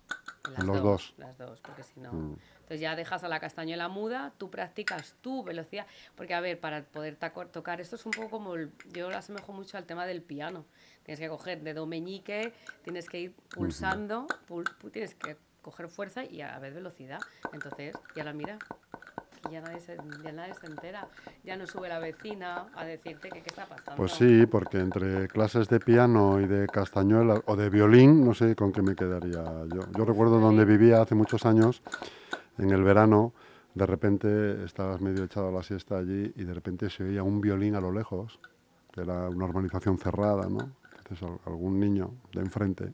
las 0.51 0.63
los 0.65 0.77
dos, 0.77 0.83
dos. 0.83 1.13
Las 1.17 1.37
dos, 1.37 1.59
porque 1.61 1.83
si 1.83 1.99
no. 1.99 2.11
Mm. 2.13 2.37
Entonces 2.61 2.81
ya 2.81 2.95
dejas 2.95 3.23
a 3.23 3.27
la 3.27 3.39
castañuela 3.39 3.87
muda, 3.87 4.31
tú 4.37 4.49
practicas 4.51 5.15
tu 5.21 5.43
velocidad. 5.43 5.87
Porque, 6.15 6.33
a 6.35 6.39
ver, 6.41 6.59
para 6.59 6.83
poder 6.83 7.17
tocar 7.51 7.81
esto 7.81 7.95
es 7.95 8.05
un 8.05 8.11
poco 8.11 8.29
como. 8.29 8.55
el- 8.55 8.71
yo 8.93 9.09
lo 9.09 9.17
asemejo 9.17 9.53
mucho 9.53 9.77
al 9.77 9.85
tema 9.85 10.05
del 10.05 10.21
piano. 10.21 10.65
Tienes 11.03 11.19
que 11.19 11.27
coger 11.29 11.61
dedo 11.63 11.85
meñique, 11.87 12.53
tienes 12.83 13.09
que 13.09 13.19
ir 13.21 13.33
pulsando, 13.55 14.27
pul- 14.47 14.69
pu- 14.81 14.91
tienes 14.91 15.15
que 15.15 15.35
coger 15.63 15.89
fuerza 15.89 16.23
y 16.23 16.41
a 16.41 16.57
ver 16.59 16.73
velocidad. 16.73 17.19
Entonces, 17.53 17.95
ya 18.15 18.23
la 18.23 18.33
mira. 18.33 18.59
Y 19.47 19.51
ya 19.51 19.61
nadie, 19.61 19.79
se, 19.79 19.97
ya 20.23 20.31
nadie 20.31 20.53
se 20.53 20.67
entera. 20.67 21.07
Ya 21.43 21.55
no 21.55 21.65
sube 21.65 21.87
la 21.89 21.99
vecina 21.99 22.67
a 22.75 22.85
decirte 22.85 23.29
que 23.29 23.41
qué 23.41 23.49
está 23.49 23.65
pasando. 23.65 23.95
Pues 23.97 24.11
sí, 24.13 24.45
porque 24.45 24.79
entre 24.79 25.27
clases 25.29 25.69
de 25.69 25.79
piano 25.79 26.39
y 26.41 26.47
de 26.47 26.67
castañuela 26.69 27.41
o 27.45 27.55
de 27.55 27.69
violín, 27.69 28.25
no 28.25 28.33
sé 28.33 28.55
con 28.55 28.71
qué 28.71 28.81
me 28.81 28.95
quedaría 28.95 29.65
yo. 29.73 29.85
Yo 29.93 30.05
recuerdo 30.05 30.39
donde 30.39 30.65
vivía 30.65 31.01
hace 31.01 31.15
muchos 31.15 31.45
años, 31.45 31.81
en 32.57 32.71
el 32.71 32.83
verano, 32.83 33.33
de 33.75 33.85
repente 33.85 34.63
estabas 34.65 34.99
medio 34.99 35.23
echado 35.23 35.47
a 35.47 35.51
la 35.51 35.63
siesta 35.63 35.97
allí 35.97 36.33
y 36.35 36.43
de 36.43 36.53
repente 36.53 36.89
se 36.89 37.03
oía 37.03 37.23
un 37.23 37.39
violín 37.39 37.75
a 37.75 37.81
lo 37.81 37.91
lejos, 37.91 38.39
que 38.91 39.01
era 39.01 39.29
una 39.29 39.45
urbanización 39.45 39.97
cerrada, 39.97 40.49
¿no? 40.49 40.69
Entonces 40.97 41.27
al- 41.27 41.39
algún 41.45 41.79
niño 41.79 42.11
de 42.33 42.41
enfrente 42.41 42.93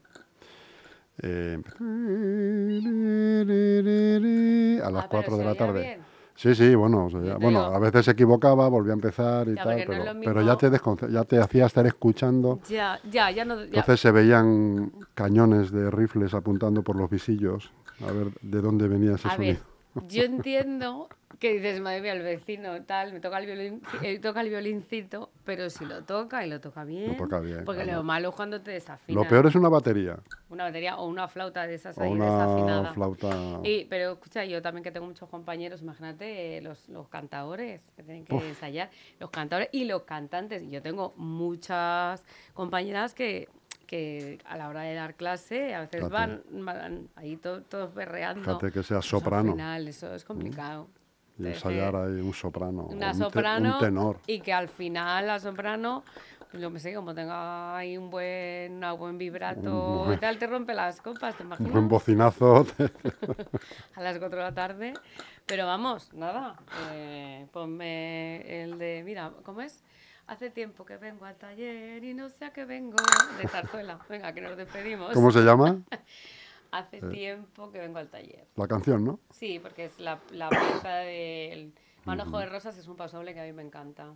eh, 1.21 1.61
a 4.83 4.91
las 4.91 5.05
Ah, 5.05 5.07
pero 5.09 5.21
4 5.23 5.37
de 5.37 5.45
la 5.45 5.55
tarde. 5.55 5.81
bien. 5.81 6.14
Sí, 6.35 6.53
sí, 6.53 6.75
bueno, 6.75 7.05
o 7.05 7.09
sea, 7.09 7.19
bueno, 7.37 7.61
digo- 7.61 7.75
a 7.75 7.79
veces 7.79 8.05
se 8.05 8.11
equivocaba, 8.11 8.67
volvía 8.67 8.91
a 8.91 8.95
empezar 8.95 9.47
y 9.47 9.55
Ya, 9.55 9.63
tal, 9.63 9.77
no 9.77 10.19
pero, 10.21 10.41
ya 10.41 10.57
te 10.57 10.69
ya 11.09 11.23
te 11.23 11.39
hacía 11.39 11.65
estar 11.65 11.85
escuchando. 11.87 12.59
Ya, 12.69 12.99
ya, 13.09 13.31
ya 13.31 13.45
no. 13.45 13.55
ya- 13.59 13.65
Entonces 13.65 14.01
se 14.01 14.11
veían 14.11 14.91
cañones 15.13 15.71
de 15.71 15.89
rifles 15.89 16.33
apuntando 16.33 16.83
por 16.83 16.97
los 16.97 17.09
visillos 17.09 17.71
a 18.01 18.11
ver 18.11 18.27
de 18.41 18.61
dónde 18.61 18.87
venía 18.89 19.15
ese 19.15 19.29
A 19.29 19.37
ver, 19.37 19.59
sonido. 19.95 20.09
yo 20.09 20.23
entiendo 20.23 21.07
que 21.39 21.53
dices, 21.53 21.79
madre 21.81 22.01
mía, 22.01 22.13
el 22.13 22.21
vecino, 22.21 22.81
tal, 22.83 23.13
me 23.13 23.19
toca 23.19 23.39
el, 23.39 23.45
violín, 23.45 23.81
eh, 24.01 24.19
toca 24.19 24.41
el 24.41 24.49
violincito, 24.49 25.29
pero 25.43 25.69
si 25.69 25.85
lo 25.85 26.03
toca 26.03 26.45
y 26.45 26.49
lo 26.49 26.61
toca 26.61 26.83
bien. 26.83 27.17
toca 27.17 27.39
bien, 27.39 27.65
Porque 27.65 27.83
claro. 27.83 27.99
lo 27.99 28.03
malo 28.03 28.29
es 28.29 28.35
cuando 28.35 28.61
te 28.61 28.71
desafina. 28.71 29.21
Lo 29.21 29.27
peor 29.27 29.47
es 29.47 29.55
una 29.55 29.69
batería 29.69 30.17
Una 30.49 30.63
batería 30.65 30.97
o 30.97 31.07
una 31.07 31.27
flauta 31.27 31.67
de 31.67 31.75
esas 31.75 31.97
o 31.97 32.01
ahí 32.03 32.11
una 32.11 32.25
desafinada. 32.25 32.93
flauta. 32.93 33.59
Y, 33.63 33.85
pero 33.85 34.13
escucha, 34.13 34.45
yo 34.45 34.61
también 34.61 34.83
que 34.83 34.91
tengo 34.91 35.05
muchos 35.07 35.27
compañeros, 35.29 35.81
imagínate 35.81 36.57
eh, 36.57 36.61
los, 36.61 36.87
los 36.89 37.07
cantadores 37.09 37.81
que 37.95 38.03
tienen 38.03 38.25
que 38.25 38.33
Uf. 38.35 38.43
ensayar, 38.43 38.89
los 39.19 39.29
cantadores 39.29 39.69
y 39.71 39.85
los 39.85 40.03
cantantes. 40.03 40.63
Yo 40.69 40.81
tengo 40.81 41.13
muchas 41.17 42.23
compañeras 42.53 43.13
que, 43.13 43.49
que 43.87 44.39
a 44.45 44.57
la 44.57 44.69
hora 44.69 44.81
de 44.81 44.93
dar 44.95 45.15
clase 45.15 45.75
a 45.75 45.81
veces 45.81 46.09
van, 46.09 46.41
van 46.51 47.09
ahí 47.15 47.35
to- 47.37 47.61
todos 47.63 47.93
berreando. 47.93 48.41
Fíjate 48.43 48.71
que 48.71 48.83
sea 48.83 48.97
Pues 48.97 49.05
soprano. 49.07 49.49
Al 49.51 49.55
final 49.57 49.87
eso 49.87 50.13
es 50.15 50.23
complicado. 50.23 50.87
Y 51.37 51.47
ensayar 51.47 51.95
ahí 51.95 52.21
un 52.21 52.33
soprano. 52.33 52.83
una 52.89 53.11
un 53.11 53.17
te- 53.19 53.23
soprano 53.25 53.73
un 53.73 53.79
tenor. 53.79 54.19
y 54.27 54.39
que 54.39 54.53
al 54.53 54.69
final 54.69 55.27
la 55.27 55.39
soprano 55.39 56.03
yo 56.53 56.69
me 56.69 56.79
sé 56.79 56.93
como 56.93 57.13
tenga 57.13 57.75
ahí 57.75 57.97
un 57.97 58.09
buen 58.09 58.75
una 58.77 58.93
buen 58.93 59.17
vibrato 59.17 60.03
Un 60.03 60.13
y 60.13 60.17
tal 60.17 60.37
te 60.37 60.47
rompe 60.47 60.73
las 60.73 61.01
copas 61.01 61.35
te 61.35 61.43
Un 61.43 61.47
imaginas 61.47 61.73
buen 61.73 61.87
bocinazo. 61.89 62.65
a 63.95 64.01
las 64.01 64.17
4 64.19 64.37
de 64.37 64.43
la 64.43 64.53
tarde 64.53 64.93
pero 65.45 65.65
vamos 65.65 66.13
nada 66.13 66.55
eh, 66.93 67.45
ponme 67.51 68.63
el 68.63 68.77
de 68.77 69.01
mira 69.03 69.31
cómo 69.43 69.59
es 69.61 69.83
hace 70.27 70.49
tiempo 70.49 70.85
que 70.85 70.95
vengo 70.97 71.25
al 71.25 71.35
taller 71.35 72.03
y 72.03 72.13
no 72.13 72.29
sé 72.29 72.45
a 72.45 72.53
qué 72.53 72.63
vengo 72.63 72.95
de 73.37 73.47
zarzuela 73.49 73.99
venga 74.09 74.31
que 74.33 74.39
nos 74.41 74.55
despedimos 74.55 75.11
¿Cómo 75.13 75.31
se 75.31 75.41
llama? 75.41 75.77
Hace 76.75 76.97
eh. 76.97 77.09
tiempo 77.09 77.71
que 77.71 77.79
vengo 77.79 77.99
al 77.99 78.09
taller. 78.09 78.49
La 78.57 78.67
canción, 78.67 79.05
¿no? 79.05 79.21
Sí, 79.31 79.59
porque 79.59 79.85
es 79.85 79.97
la, 79.97 80.19
la 80.31 80.49
pieza 80.49 80.95
del 80.97 81.73
Manojo 82.03 82.37
de 82.37 82.47
Rosas 82.47 82.77
es 82.77 82.89
un 82.89 82.97
pasoble 82.97 83.33
que 83.33 83.39
a 83.39 83.43
mí 83.43 83.53
me 83.53 83.63
encanta. 83.63 84.13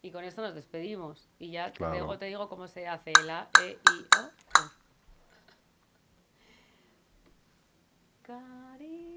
Y 0.00 0.10
con 0.10 0.24
esto 0.24 0.40
nos 0.40 0.54
despedimos. 0.54 1.28
Y 1.38 1.50
ya 1.50 1.70
claro. 1.70 2.16
te, 2.16 2.24
digo, 2.24 2.48
cómo 2.48 2.66
se 2.66 2.88
hace 2.88 3.12
el 3.20 3.28
A, 3.28 3.50
E, 3.62 3.72
I, 3.72 4.06
O. 4.18 4.30
Cari 8.22 9.15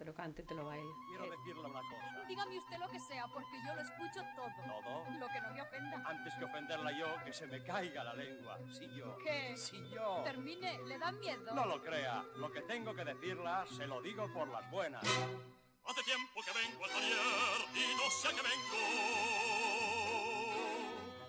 te 0.00 0.06
lo 0.06 0.14
cante, 0.14 0.42
te 0.42 0.54
lo 0.54 0.64
baile. 0.64 0.90
Quiero 1.08 1.28
decirle 1.30 1.60
una 1.60 1.82
cosa. 1.82 2.24
Dígame 2.26 2.56
usted 2.56 2.78
lo 2.78 2.88
que 2.88 2.98
sea, 3.00 3.26
porque 3.26 3.58
yo 3.66 3.74
lo 3.74 3.82
escucho 3.82 4.24
todo. 4.34 4.48
¿Todo? 4.82 5.04
Lo 5.18 5.28
que 5.28 5.40
no 5.42 5.52
me 5.52 5.60
ofenda. 5.60 6.02
Antes 6.06 6.34
que 6.36 6.44
ofenderla 6.46 6.90
yo, 6.92 7.06
que 7.22 7.34
se 7.34 7.46
me 7.46 7.62
caiga 7.62 8.02
la 8.02 8.14
lengua. 8.14 8.58
Si 8.72 8.88
yo. 8.96 9.18
¿Qué? 9.18 9.54
Si 9.58 9.90
yo. 9.90 10.22
Termine, 10.24 10.78
¿le 10.84 10.96
da 10.96 11.12
miedo? 11.12 11.54
No 11.54 11.66
lo 11.66 11.82
crea. 11.82 12.24
Lo 12.36 12.50
que 12.50 12.62
tengo 12.62 12.94
que 12.94 13.04
decirla, 13.04 13.66
se 13.66 13.86
lo 13.86 14.00
digo 14.00 14.26
por 14.32 14.48
las 14.48 14.70
buenas. 14.70 15.02
Hace 15.04 16.02
tiempo 16.02 16.40
que 16.46 16.52
vengo 16.52 16.82
al 16.82 16.90
taller 16.92 17.18
y 17.74 17.94
no 17.94 18.10
sé 18.10 18.28
a 18.28 18.30
qué 18.30 18.40
vengo. 18.40 18.78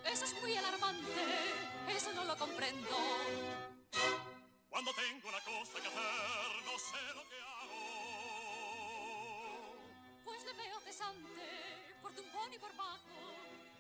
Eso 0.06 0.24
es 0.24 0.42
muy 0.42 0.56
alarmante. 0.56 1.12
Eso 1.90 2.14
no 2.14 2.24
lo 2.24 2.38
comprendo. 2.38 2.88
Cuando 4.70 4.94
tengo 4.94 5.28
una 5.28 5.42
cosa 5.42 5.74
que 5.82 5.88
hacer, 5.90 6.64
no 6.64 6.80
sé 6.80 7.14
lo 7.14 7.28
que 7.28 7.36
hago. 7.36 7.51
Pues 10.42 10.56
le 10.56 10.64
veo 10.64 10.80
cesante, 10.80 11.96
por 12.02 12.12
tumbón 12.16 12.52
y 12.52 12.58
por 12.58 12.76
bajo. 12.76 13.14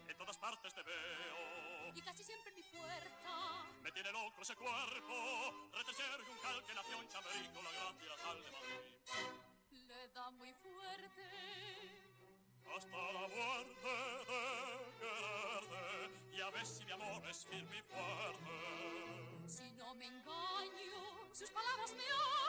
En 0.07 0.15
todas 0.15 0.37
partes 0.37 0.71
te 0.75 0.83
veo. 0.83 1.91
Y 1.95 2.01
casi 2.01 2.23
siempre 2.23 2.51
en 2.51 2.55
mi 2.55 2.61
puerta. 2.61 3.65
Me 3.81 3.91
tiene 3.91 4.11
loco 4.11 4.43
ese 4.43 4.55
cuerpo. 4.55 5.71
Retener 5.73 6.21
un 6.21 6.37
cal 6.37 6.63
que 6.63 6.75
nació 6.75 7.01
en 7.01 7.09
Chamerico, 7.09 7.63
la 7.63 7.71
gracia 7.71 8.05
y 8.05 8.09
la 8.09 8.17
sal 8.17 8.43
de 8.43 8.51
Madrid. 8.51 9.87
Le 9.87 10.07
da 10.09 10.29
muy 10.29 10.53
fuerte. 10.53 11.23
Hasta 12.77 13.11
la 13.11 13.27
muerte 13.27 13.87
de 14.29 14.99
quererte. 14.99 16.35
Y 16.37 16.41
a 16.41 16.49
ver 16.51 16.65
si 16.67 16.85
mi 16.85 16.91
amor 16.91 17.27
es 17.27 17.43
firme 17.43 17.77
y 17.77 17.81
fuerte. 17.81 19.47
Si 19.47 19.71
no 19.71 19.95
me 19.95 20.05
engaño, 20.05 21.33
sus 21.33 21.49
palabras 21.49 21.91
me 21.95 22.03
hablan. 22.03 22.40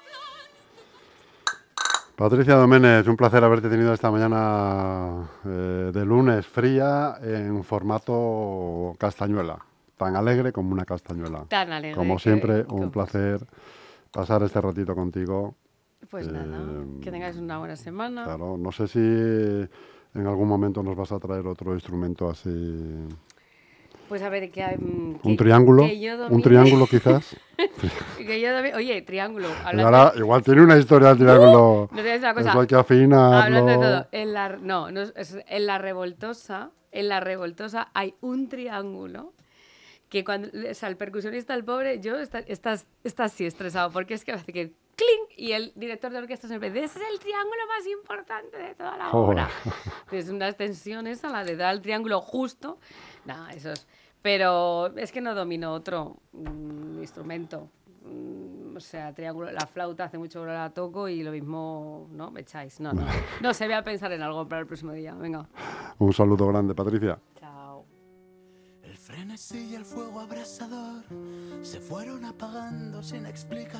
Patricia 2.16 2.55
Doménez, 2.57 3.07
un 3.09 3.16
placer 3.16 3.42
haberte 3.42 3.68
tenido 3.68 3.92
esta 3.92 4.11
mañana 4.11 5.29
eh, 5.44 5.90
de 5.92 6.05
lunes 6.05 6.46
fría 6.46 7.16
en 7.22 7.64
formato 7.64 8.94
castañuela, 8.98 9.59
tan 9.96 10.14
alegre 10.14 10.53
como 10.53 10.72
una 10.72 10.85
castañuela. 10.85 11.44
Tan 11.48 11.72
alegre. 11.72 11.96
Como 11.96 12.18
siempre, 12.18 12.64
que- 12.66 12.72
un 12.72 12.90
placer 12.90 13.40
pasar 14.12 14.42
este 14.42 14.61
ratito 14.61 14.94
contigo. 14.94 15.55
Pues 16.11 16.31
nada, 16.31 16.59
Eh, 16.83 17.01
que 17.01 17.11
tengáis 17.11 17.37
una 17.37 17.59
buena 17.59 17.77
semana. 17.77 18.25
Claro, 18.25 18.57
no 18.59 18.70
sé 18.72 18.87
si 18.88 18.98
en 18.98 20.27
algún 20.27 20.48
momento 20.48 20.83
nos 20.83 20.94
vas 20.94 21.11
a 21.12 21.18
traer 21.18 21.46
otro 21.46 21.72
instrumento 21.72 22.29
así, 22.29 22.51
Pues 24.12 24.20
a 24.20 24.29
ver, 24.29 24.51
que, 24.51 24.62
un 24.79 25.18
que- 25.22 25.37
triángulo, 25.37 25.85
que 25.87 25.98
yo 25.98 26.27
un 26.27 26.42
triángulo 26.42 26.87
quizás. 26.90 27.35
que 28.18 28.40
yo 28.42 28.51
Oye, 28.77 29.01
triángulo. 29.01 29.48
Ahora, 29.64 30.12
igual 30.16 30.42
tiene 30.42 30.61
una 30.61 30.77
historia 30.77 31.12
el 31.12 31.16
triángulo. 31.16 31.88
no 31.90 32.03
te 32.03 32.18
una 32.18 32.35
cosa. 32.35 32.61
Hay 32.61 32.66
que 32.66 32.75
afinarlo. 32.75 33.37
Hablando 33.38 33.70
de 33.70 33.77
todo, 33.79 34.09
en 34.12 34.35
la, 34.35 34.48
no, 34.59 34.90
no, 34.90 35.01
es- 35.01 35.38
en 35.46 35.64
la 35.66 35.79
revoltosa, 35.79 36.72
en 36.90 37.09
la 37.09 37.20
revoltosa 37.20 37.88
hay 37.94 38.14
un 38.20 38.51
triángulo 38.51 39.33
que 40.11 40.25
cuando, 40.25 40.48
o 40.70 40.75
sea, 40.75 40.90
el 40.90 40.98
percusionista, 40.98 41.55
el 41.55 41.64
pobre, 41.64 41.98
yo 42.01 42.18
está, 42.18 42.40
estás, 42.40 42.87
está 43.05 43.25
así 43.25 43.46
estresado 43.46 43.90
porque 43.92 44.12
es 44.12 44.27
que 44.27 44.33
hace 44.33 44.53
que 44.53 44.75
clink 44.94 45.38
y 45.38 45.53
el 45.53 45.72
director 45.75 46.12
de 46.12 46.18
orquesta 46.18 46.48
siempre 46.48 46.70
dice, 46.70 46.85
ese 46.85 46.98
es 46.98 47.07
el 47.14 47.18
triángulo 47.18 47.61
más 47.66 47.87
importante 47.87 48.59
de 48.59 48.75
toda 48.75 48.94
la 48.98 49.07
Joder. 49.07 49.38
obra. 49.38 49.51
Es 50.11 50.29
unas 50.29 50.55
tensiones 50.59 51.25
a 51.25 51.31
la 51.31 51.44
de 51.44 51.57
dar 51.57 51.72
el 51.72 51.81
triángulo 51.81 52.20
justo. 52.20 52.79
No, 53.25 53.48
eso 53.48 53.70
es. 53.72 53.87
Pero 54.22 54.96
es 54.96 55.11
que 55.11 55.20
no 55.20 55.35
domino 55.35 55.72
otro 55.72 56.16
mm, 56.32 57.00
instrumento. 57.00 57.68
Mm, 58.04 58.76
o 58.76 58.80
sea, 58.80 59.12
triángulo, 59.12 59.50
la 59.50 59.66
flauta 59.66 60.04
hace 60.04 60.16
mucho 60.16 60.40
que 60.40 60.46
no 60.46 60.52
la 60.52 60.70
toco 60.70 61.08
y 61.08 61.22
lo 61.22 61.32
mismo, 61.32 62.08
¿no? 62.12 62.30
Me 62.30 62.40
echáis. 62.42 62.80
No, 62.80 62.92
no. 62.92 63.04
No 63.42 63.52
se 63.52 63.66
voy 63.66 63.74
a 63.74 63.82
pensar 63.82 64.12
en 64.12 64.22
algo 64.22 64.48
para 64.48 64.61
el 64.61 64.66
próximo 64.66 64.92
día. 64.92 65.14
Venga. 65.14 65.46
Un 65.98 66.12
saludo 66.12 66.46
grande, 66.46 66.74
Patricia. 66.74 67.18
Chao. 67.38 67.85
El 68.82 68.96
frenesí 68.96 69.70
y 69.72 69.74
el 69.74 69.85
fuego 69.85 70.20
abrasador 70.20 71.02
se 71.62 71.80
fueron 71.80 72.24
apagando 72.24 73.02
sin 73.02 73.26
explicación. 73.26 73.72